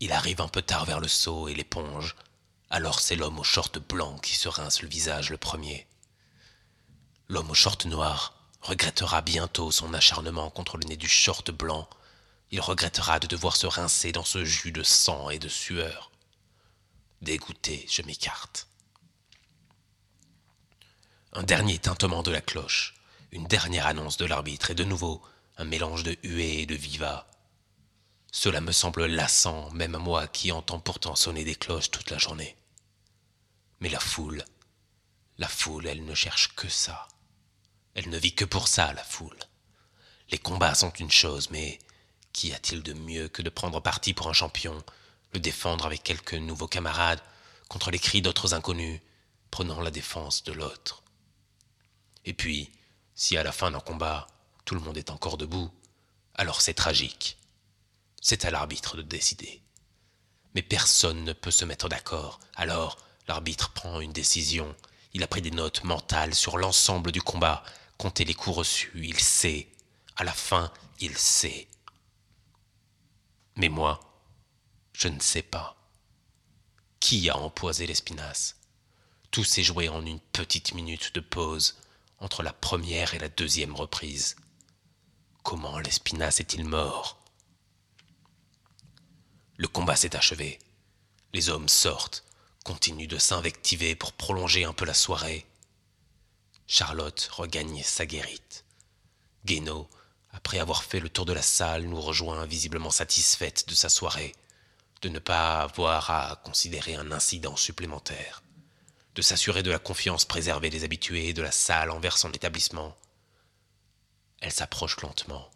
Il 0.00 0.12
arrive 0.12 0.40
un 0.40 0.48
peu 0.48 0.62
tard 0.62 0.86
vers 0.86 1.00
le 1.00 1.08
seau 1.08 1.46
et 1.46 1.54
l'éponge. 1.54 2.16
Alors 2.70 3.00
c'est 3.00 3.16
l'homme 3.16 3.38
au 3.38 3.44
short 3.44 3.78
blanc 3.78 4.18
qui 4.18 4.34
se 4.34 4.48
rince 4.48 4.80
le 4.80 4.88
visage 4.88 5.28
le 5.28 5.36
premier. 5.36 5.86
L'homme 7.28 7.50
au 7.50 7.54
short 7.54 7.84
noir 7.84 8.34
regrettera 8.62 9.20
bientôt 9.20 9.70
son 9.70 9.92
acharnement 9.92 10.48
contre 10.48 10.78
le 10.78 10.86
nez 10.86 10.96
du 10.96 11.08
short 11.08 11.50
blanc. 11.50 11.86
Il 12.50 12.62
regrettera 12.62 13.20
de 13.20 13.26
devoir 13.26 13.56
se 13.56 13.66
rincer 13.66 14.12
dans 14.12 14.24
ce 14.24 14.42
jus 14.42 14.72
de 14.72 14.82
sang 14.82 15.28
et 15.28 15.38
de 15.38 15.48
sueur. 15.48 16.10
Dégoûté, 17.20 17.86
je 17.90 18.00
m'écarte. 18.02 18.68
Un 21.34 21.42
dernier 21.42 21.78
tintement 21.78 22.22
de 22.22 22.30
la 22.30 22.40
cloche, 22.40 22.94
une 23.34 23.48
dernière 23.48 23.88
annonce 23.88 24.16
de 24.16 24.26
l'arbitre 24.26 24.70
et 24.70 24.76
de 24.76 24.84
nouveau 24.84 25.20
un 25.56 25.64
mélange 25.64 26.04
de 26.04 26.16
huées 26.22 26.60
et 26.60 26.66
de 26.66 26.76
viva. 26.76 27.26
Cela 28.30 28.60
me 28.60 28.70
semble 28.70 29.06
lassant, 29.06 29.72
même 29.72 29.96
à 29.96 29.98
moi 29.98 30.28
qui 30.28 30.52
entends 30.52 30.78
pourtant 30.78 31.16
sonner 31.16 31.42
des 31.42 31.56
cloches 31.56 31.90
toute 31.90 32.10
la 32.10 32.18
journée. 32.18 32.56
Mais 33.80 33.88
la 33.88 33.98
foule, 33.98 34.44
la 35.38 35.48
foule, 35.48 35.88
elle 35.88 36.04
ne 36.04 36.14
cherche 36.14 36.54
que 36.54 36.68
ça. 36.68 37.08
Elle 37.94 38.08
ne 38.08 38.18
vit 38.18 38.36
que 38.36 38.44
pour 38.44 38.68
ça, 38.68 38.92
la 38.92 39.02
foule. 39.02 39.38
Les 40.30 40.38
combats 40.38 40.76
sont 40.76 40.92
une 40.92 41.10
chose, 41.10 41.50
mais 41.50 41.80
qu'y 42.32 42.52
a-t-il 42.52 42.84
de 42.84 42.92
mieux 42.92 43.28
que 43.28 43.42
de 43.42 43.50
prendre 43.50 43.80
parti 43.80 44.14
pour 44.14 44.28
un 44.28 44.32
champion, 44.32 44.80
le 45.32 45.40
défendre 45.40 45.86
avec 45.86 46.04
quelques 46.04 46.34
nouveaux 46.34 46.68
camarades, 46.68 47.20
contre 47.68 47.90
les 47.90 47.98
cris 47.98 48.22
d'autres 48.22 48.54
inconnus, 48.54 49.00
prenant 49.50 49.80
la 49.80 49.90
défense 49.90 50.44
de 50.44 50.52
l'autre 50.52 51.02
Et 52.24 52.32
puis, 52.32 52.70
si 53.14 53.36
à 53.36 53.42
la 53.42 53.52
fin 53.52 53.70
d'un 53.70 53.80
combat, 53.80 54.26
tout 54.64 54.74
le 54.74 54.80
monde 54.80 54.98
est 54.98 55.10
encore 55.10 55.36
debout, 55.36 55.70
alors 56.34 56.60
c'est 56.60 56.74
tragique. 56.74 57.38
C'est 58.20 58.44
à 58.44 58.50
l'arbitre 58.50 58.96
de 58.96 59.02
décider. 59.02 59.62
Mais 60.54 60.62
personne 60.62 61.24
ne 61.24 61.32
peut 61.32 61.50
se 61.50 61.64
mettre 61.64 61.88
d'accord. 61.88 62.40
Alors, 62.56 62.98
l'arbitre 63.28 63.72
prend 63.72 64.00
une 64.00 64.12
décision. 64.12 64.74
Il 65.12 65.22
a 65.22 65.26
pris 65.26 65.42
des 65.42 65.50
notes 65.50 65.84
mentales 65.84 66.34
sur 66.34 66.58
l'ensemble 66.58 67.12
du 67.12 67.22
combat, 67.22 67.62
compté 67.98 68.24
les 68.24 68.34
coups 68.34 68.56
reçus. 68.56 68.92
Il 68.94 69.20
sait. 69.20 69.68
À 70.16 70.24
la 70.24 70.32
fin, 70.32 70.72
il 71.00 71.16
sait. 71.18 71.68
Mais 73.56 73.68
moi, 73.68 74.00
je 74.92 75.08
ne 75.08 75.20
sais 75.20 75.42
pas. 75.42 75.76
Qui 77.00 77.28
a 77.28 77.36
empoisé 77.36 77.86
l'espinasse 77.86 78.56
Tout 79.30 79.44
s'est 79.44 79.62
joué 79.62 79.88
en 79.88 80.06
une 80.06 80.20
petite 80.20 80.72
minute 80.72 81.14
de 81.14 81.20
pause 81.20 81.76
entre 82.24 82.42
la 82.42 82.54
première 82.54 83.12
et 83.12 83.18
la 83.18 83.28
deuxième 83.28 83.76
reprise. 83.76 84.36
Comment 85.42 85.78
l'espinasse 85.78 86.40
est-il 86.40 86.64
mort? 86.64 87.22
Le 89.58 89.68
combat 89.68 89.94
s'est 89.94 90.16
achevé. 90.16 90.58
Les 91.34 91.50
hommes 91.50 91.68
sortent, 91.68 92.24
continuent 92.64 93.08
de 93.08 93.18
s'invectiver 93.18 93.94
pour 93.94 94.14
prolonger 94.14 94.64
un 94.64 94.72
peu 94.72 94.86
la 94.86 94.94
soirée. 94.94 95.44
Charlotte 96.66 97.28
regagne 97.30 97.82
sa 97.82 98.06
guérite. 98.06 98.64
Guénaud, 99.44 99.90
après 100.32 100.60
avoir 100.60 100.82
fait 100.82 101.00
le 101.00 101.10
tour 101.10 101.26
de 101.26 101.34
la 101.34 101.42
salle, 101.42 101.84
nous 101.84 102.00
rejoint 102.00 102.46
visiblement 102.46 102.90
satisfaite 102.90 103.68
de 103.68 103.74
sa 103.74 103.90
soirée, 103.90 104.34
de 105.02 105.10
ne 105.10 105.18
pas 105.18 105.60
avoir 105.60 106.10
à 106.10 106.36
considérer 106.42 106.94
un 106.94 107.12
incident 107.12 107.56
supplémentaire, 107.56 108.42
de 109.14 109.22
s'assurer 109.22 109.62
de 109.62 109.70
la 109.70 109.78
confiance 109.78 110.24
préservée 110.24 110.70
des 110.70 110.84
habitués 110.84 111.32
de 111.32 111.42
la 111.42 111.52
salle 111.52 111.90
envers 111.90 112.18
son 112.18 112.32
établissement. 112.32 112.96
Elle 114.40 114.52
s'approche 114.52 115.00
lentement. 115.00 115.50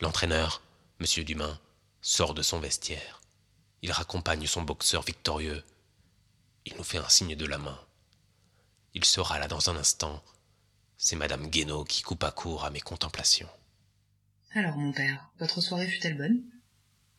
L'entraîneur, 0.00 0.62
M. 1.00 1.24
Dumain, 1.24 1.58
sort 2.02 2.34
de 2.34 2.42
son 2.42 2.60
vestiaire. 2.60 3.20
Il 3.82 3.92
raccompagne 3.92 4.46
son 4.46 4.62
boxeur 4.62 5.02
victorieux. 5.02 5.64
Il 6.66 6.76
nous 6.76 6.84
fait 6.84 6.98
un 6.98 7.08
signe 7.08 7.34
de 7.34 7.46
la 7.46 7.58
main. 7.58 7.80
Il 8.94 9.04
sera 9.04 9.38
là 9.38 9.48
dans 9.48 9.70
un 9.70 9.76
instant. 9.76 10.22
C'est 10.98 11.16
Madame 11.16 11.48
Guénaud 11.48 11.84
qui 11.84 12.02
coupa 12.02 12.30
court 12.30 12.64
à 12.64 12.70
mes 12.70 12.80
contemplations. 12.80 13.48
Alors, 14.54 14.76
mon 14.76 14.92
père, 14.92 15.28
votre 15.38 15.60
soirée 15.60 15.88
fut-elle 15.88 16.16
bonne? 16.16 16.42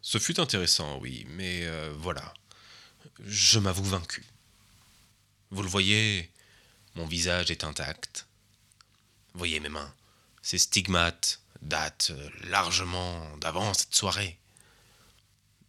Ce 0.01 0.17
fut 0.17 0.39
intéressant, 0.39 0.97
oui, 0.99 1.25
mais 1.29 1.65
euh, 1.65 1.93
voilà. 1.97 2.33
Je 3.19 3.59
m'avoue 3.59 3.83
vaincu. 3.83 4.25
Vous 5.51 5.63
le 5.63 5.69
voyez, 5.69 6.29
mon 6.95 7.05
visage 7.05 7.51
est 7.51 7.63
intact. 7.63 8.27
Voyez 9.33 9.59
mes 9.59 9.69
mains. 9.69 9.93
Ces 10.41 10.57
stigmates 10.57 11.41
datent 11.61 12.11
euh, 12.11 12.29
largement 12.45 13.37
d'avant 13.37 13.73
cette 13.73 13.95
soirée. 13.95 14.39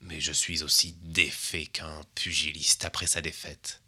Mais 0.01 0.21
je 0.21 0.33
suis 0.33 0.63
aussi 0.63 0.97
défait 1.03 1.67
qu'un 1.67 2.03
pugiliste 2.15 2.85
après 2.85 3.07
sa 3.07 3.21
défaite. 3.21 3.81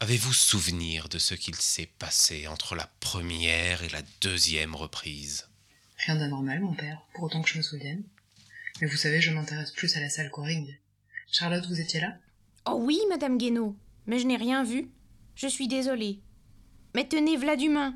Avez-vous 0.00 0.34
souvenir 0.34 1.08
de 1.08 1.18
ce 1.18 1.34
qu'il 1.34 1.56
s'est 1.56 1.90
passé 1.98 2.46
entre 2.46 2.74
la 2.74 2.86
première 3.00 3.82
et 3.82 3.88
la 3.88 4.02
deuxième 4.20 4.74
reprise? 4.74 5.48
Rien 5.98 6.16
d'anormal, 6.16 6.60
mon 6.60 6.74
père, 6.74 7.00
pour 7.14 7.24
autant 7.24 7.40
que 7.40 7.48
je 7.48 7.56
me 7.56 7.62
souvienne. 7.62 8.02
Mais 8.80 8.88
vous 8.88 8.96
savez, 8.98 9.22
je 9.22 9.30
m'intéresse 9.30 9.70
plus 9.70 9.96
à 9.96 10.00
la 10.00 10.10
salle 10.10 10.30
qu'au 10.30 10.42
ring. 10.42 10.78
Charlotte, 11.32 11.66
vous 11.66 11.80
étiez 11.80 12.00
là? 12.00 12.14
Oh 12.66 12.78
oui, 12.78 13.00
Madame 13.08 13.38
Guénaud, 13.38 13.74
mais 14.06 14.18
je 14.18 14.26
n'ai 14.26 14.36
rien 14.36 14.64
vu. 14.64 14.90
Je 15.34 15.46
suis 15.46 15.68
désolée. 15.68 16.20
Mais 16.94 17.06
tenez, 17.06 17.36
Vladumin. 17.36 17.94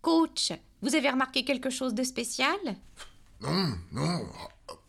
Coach, 0.00 0.52
vous 0.80 0.94
avez 0.94 1.10
remarqué 1.10 1.44
quelque 1.44 1.70
chose 1.70 1.94
de 1.94 2.02
spécial? 2.02 2.56
Non, 3.40 3.76
non, 3.92 4.26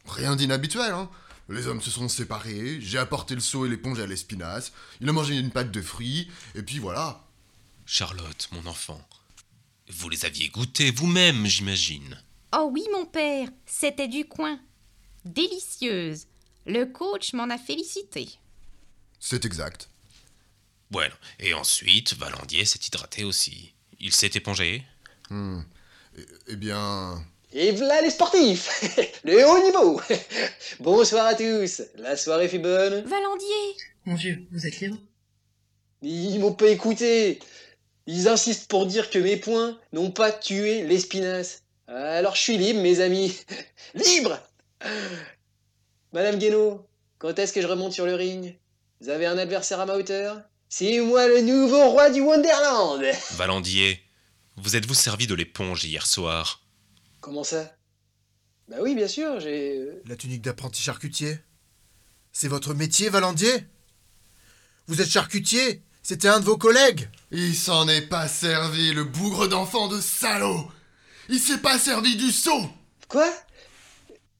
rien 0.05 0.35
d'inhabituel, 0.35 0.91
hein. 0.91 1.09
Les 1.49 1.67
hommes 1.67 1.81
se 1.81 1.91
sont 1.91 2.07
séparés, 2.07 2.79
j'ai 2.79 2.97
apporté 2.97 3.35
le 3.35 3.41
seau 3.41 3.65
et 3.65 3.69
l'éponge 3.69 3.99
à 3.99 4.07
l'espinasse, 4.07 4.71
il 5.01 5.09
a 5.09 5.11
mangé 5.11 5.37
une 5.37 5.51
pâte 5.51 5.71
de 5.71 5.81
fruits, 5.81 6.31
et 6.55 6.63
puis 6.63 6.79
voilà. 6.79 7.27
Charlotte, 7.85 8.47
mon 8.53 8.65
enfant, 8.65 9.01
vous 9.89 10.07
les 10.07 10.23
aviez 10.23 10.47
goûtés 10.49 10.91
vous-même, 10.91 11.45
j'imagine. 11.45 12.17
Oh 12.55 12.69
oui, 12.71 12.85
mon 12.93 13.05
père, 13.05 13.49
c'était 13.65 14.07
du 14.07 14.25
coin. 14.25 14.57
Délicieuse. 15.25 16.27
Le 16.65 16.85
coach 16.85 17.33
m'en 17.33 17.49
a 17.49 17.57
félicité. 17.57 18.29
C'est 19.19 19.43
exact. 19.43 19.89
Bueno, 20.93 21.15
et 21.39 21.55
ensuite, 21.55 22.13
Valandier 22.13 22.65
s'est 22.65 22.85
hydraté 22.85 23.23
aussi. 23.23 23.73
Il 23.99 24.13
s'est 24.13 24.29
épongé. 24.35 24.83
Eh, 25.31 26.21
eh 26.49 26.55
bien... 26.55 27.25
Et 27.51 27.71
voilà 27.71 27.99
les 28.01 28.11
sportifs. 28.11 28.69
Le 29.23 29.43
haut 29.43 29.63
niveau. 29.63 29.99
Bonsoir 30.79 31.25
à 31.25 31.33
tous. 31.33 31.81
La 31.95 32.15
soirée 32.15 32.47
fut 32.47 32.59
bonne. 32.59 33.01
Valandier. 33.05 33.75
Mon 34.05 34.13
vieux, 34.13 34.45
vous 34.51 34.67
êtes 34.67 34.81
libre. 34.81 34.99
Ils 36.03 36.37
m'ont 36.37 36.53
pas 36.53 36.67
écouté. 36.67 37.39
Ils 38.05 38.27
insistent 38.27 38.69
pour 38.69 38.85
dire 38.85 39.09
que 39.09 39.17
mes 39.17 39.37
points 39.37 39.79
n'ont 39.93 40.11
pas 40.11 40.31
tué 40.31 40.83
l'espinasse. 40.83 41.63
Alors 41.87 42.35
je 42.35 42.41
suis 42.41 42.57
libre, 42.59 42.81
mes 42.81 42.99
amis. 42.99 43.35
Libre! 43.95 44.39
Madame 46.11 46.37
Guénaud, 46.37 46.85
quand 47.17 47.39
est-ce 47.39 47.51
que 47.51 47.61
je 47.61 47.67
remonte 47.67 47.93
sur 47.93 48.05
le 48.05 48.13
ring? 48.13 48.55
Vous 49.01 49.09
avez 49.09 49.25
un 49.25 49.39
adversaire 49.39 49.79
à 49.79 49.87
ma 49.87 49.95
hauteur? 49.95 50.43
C'est 50.75 51.01
moi 51.01 51.27
le 51.27 51.41
nouveau 51.41 51.91
roi 51.91 52.09
du 52.09 52.19
Wonderland. 52.21 53.03
Valandier, 53.33 54.01
vous 54.57 54.75
êtes-vous 54.75 54.95
servi 54.95 55.27
de 55.27 55.35
l'éponge 55.35 55.85
hier 55.85 56.07
soir? 56.07 56.63
Comment 57.21 57.43
ça? 57.43 57.75
Bah 58.67 58.77
oui, 58.81 58.95
bien 58.95 59.07
sûr, 59.07 59.39
j'ai... 59.39 59.77
euh, 59.77 60.01
La 60.07 60.15
tunique 60.15 60.41
d'apprenti 60.41 60.81
charcutier? 60.81 61.37
C'est 62.31 62.47
votre 62.47 62.73
métier, 62.73 63.09
Valandier? 63.09 63.67
Vous 64.87 64.99
êtes 64.99 65.11
charcutier? 65.11 65.83
C'était 66.01 66.27
un 66.27 66.39
de 66.39 66.45
vos 66.45 66.57
collègues? 66.57 67.07
Il 67.29 67.55
s'en 67.55 67.87
est 67.87 68.07
pas 68.07 68.27
servi, 68.27 68.93
le 68.93 69.03
bougre 69.03 69.47
d'enfant 69.47 69.87
de 69.87 70.01
salaud. 70.01 70.71
Il 71.29 71.39
s'est 71.39 71.59
pas 71.59 71.77
servi 71.77 72.15
du 72.15 72.31
seau. 72.31 72.67
Quoi? 73.09 73.31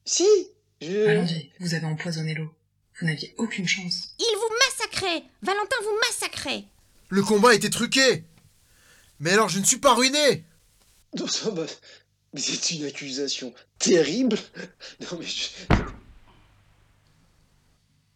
Si 0.04 0.26
Je... 0.82 1.06
Valandier, 1.06 1.52
vous 1.60 1.74
avez 1.74 1.86
empoisonné 1.86 2.34
l'eau. 2.34 2.52
Vous 3.00 3.06
n'aviez 3.06 3.34
aucune 3.38 3.66
chance. 3.66 4.14
Il 4.18 4.36
vous 4.36 4.54
massacrait 4.66 5.24
Valentin 5.42 5.76
vous 5.82 5.98
massacrait 6.08 6.64
Le 7.08 7.22
combat 7.22 7.54
était 7.54 7.70
truqué 7.70 8.24
Mais 9.18 9.32
alors 9.32 9.48
je 9.48 9.58
ne 9.58 9.64
suis 9.64 9.78
pas 9.78 9.94
ruiné 9.94 10.44
Non, 11.18 11.26
ça, 11.26 11.50
bah, 11.50 11.66
Mais 12.32 12.40
c'est 12.40 12.70
une 12.70 12.84
accusation 12.84 13.52
terrible. 13.78 14.38
Non 15.00 15.18
mais 15.18 15.26
je... 15.26 15.48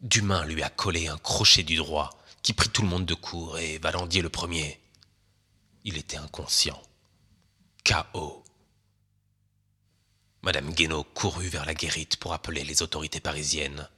Dumain 0.00 0.44
lui 0.44 0.62
a 0.62 0.70
collé 0.70 1.08
un 1.08 1.18
crochet 1.18 1.64
du 1.64 1.76
droit 1.76 2.10
qui 2.42 2.52
prit 2.52 2.68
tout 2.68 2.82
le 2.82 2.88
monde 2.88 3.04
de 3.04 3.14
court 3.14 3.58
et 3.58 3.78
Valandier 3.78 4.22
le 4.22 4.28
premier. 4.28 4.80
Il 5.84 5.96
était 5.98 6.16
inconscient. 6.16 6.80
K.O. 7.84 8.44
Madame 10.42 10.72
Guénaud 10.72 11.02
courut 11.02 11.48
vers 11.48 11.66
la 11.66 11.74
guérite 11.74 12.16
pour 12.16 12.32
appeler 12.32 12.62
les 12.62 12.82
autorités 12.82 13.20
parisiennes. 13.20 13.88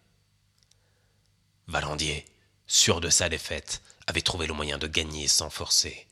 Valandier, 1.70 2.24
sûr 2.66 3.00
de 3.00 3.10
sa 3.10 3.28
défaite, 3.28 3.80
avait 4.08 4.22
trouvé 4.22 4.48
le 4.48 4.54
moyen 4.54 4.76
de 4.76 4.88
gagner 4.88 5.28
sans 5.28 5.50
forcer. 5.50 6.08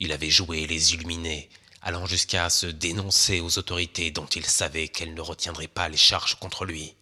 Il 0.00 0.10
avait 0.10 0.30
joué 0.30 0.66
les 0.66 0.94
illuminés, 0.94 1.48
allant 1.80 2.06
jusqu'à 2.06 2.50
se 2.50 2.66
dénoncer 2.66 3.38
aux 3.38 3.56
autorités 3.56 4.10
dont 4.10 4.26
il 4.26 4.44
savait 4.44 4.88
qu'elles 4.88 5.14
ne 5.14 5.20
retiendraient 5.20 5.68
pas 5.68 5.88
les 5.88 5.96
charges 5.96 6.34
contre 6.40 6.64
lui. 6.64 6.96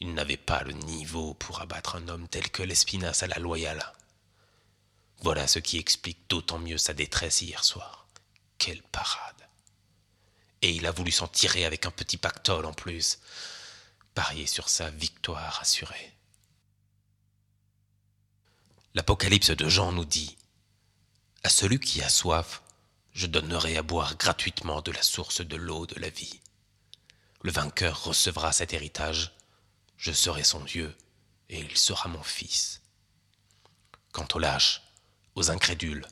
Il 0.00 0.14
n'avait 0.14 0.38
pas 0.38 0.62
le 0.62 0.72
niveau 0.72 1.34
pour 1.34 1.60
abattre 1.60 1.96
un 1.96 2.08
homme 2.08 2.26
tel 2.26 2.48
que 2.48 2.62
l'Espinasse 2.62 3.22
à 3.22 3.26
la 3.26 3.38
loyale. 3.38 3.92
Voilà 5.18 5.46
ce 5.46 5.58
qui 5.58 5.76
explique 5.76 6.26
d'autant 6.30 6.58
mieux 6.58 6.78
sa 6.78 6.94
détresse 6.94 7.42
hier 7.42 7.62
soir. 7.64 8.06
Quelle 8.56 8.82
parade. 8.84 9.46
Et 10.62 10.70
il 10.70 10.86
a 10.86 10.90
voulu 10.90 11.12
s'en 11.12 11.28
tirer 11.28 11.66
avec 11.66 11.84
un 11.84 11.90
petit 11.90 12.16
pactole 12.16 12.64
en 12.64 12.72
plus. 12.72 13.18
Parier 14.14 14.46
sur 14.46 14.70
sa 14.70 14.88
victoire 14.88 15.60
assurée. 15.60 16.14
L'Apocalypse 18.92 19.50
de 19.50 19.68
Jean 19.68 19.92
nous 19.92 20.04
dit 20.04 20.36
À 21.44 21.48
celui 21.48 21.78
qui 21.78 22.02
a 22.02 22.08
soif, 22.08 22.62
je 23.12 23.26
donnerai 23.26 23.76
à 23.76 23.82
boire 23.82 24.16
gratuitement 24.16 24.82
de 24.82 24.90
la 24.90 25.02
source 25.02 25.42
de 25.42 25.54
l'eau 25.54 25.86
de 25.86 26.00
la 26.00 26.10
vie. 26.10 26.40
Le 27.42 27.52
vainqueur 27.52 28.02
recevra 28.02 28.52
cet 28.52 28.72
héritage, 28.72 29.32
je 29.96 30.10
serai 30.10 30.42
son 30.42 30.60
Dieu, 30.64 30.96
et 31.48 31.60
il 31.60 31.76
sera 31.76 32.08
mon 32.08 32.22
fils. 32.24 32.82
Quant 34.10 34.26
aux 34.34 34.40
lâches, 34.40 34.82
aux 35.36 35.52
incrédules, 35.52 36.06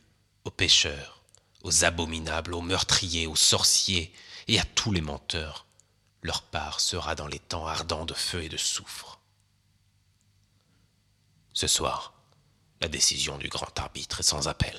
aux 0.45 0.53
pécheurs, 0.53 1.25
aux 1.64 1.85
abominables, 1.85 2.55
aux 2.55 2.62
meurtriers, 2.62 3.27
aux 3.27 3.37
sorciers, 3.37 4.12
et 4.47 4.61
à 4.61 4.64
tous 4.64 4.93
les 4.93 5.01
menteurs, 5.01 5.67
leur 6.23 6.43
part 6.43 6.79
sera 6.79 7.17
dans 7.17 7.27
les 7.27 7.41
temps 7.41 7.67
ardents 7.67 8.07
de 8.07 8.14
feu 8.14 8.45
et 8.45 8.49
de 8.49 8.57
soufre. 8.57 9.21
Ce 11.53 11.67
soir, 11.67 12.17
la 12.81 12.88
décision 12.88 13.38
du 13.38 13.49
grand 13.49 13.79
arbitre 13.79 14.21
est 14.21 14.25
sans 14.25 14.49
appel. 14.49 14.77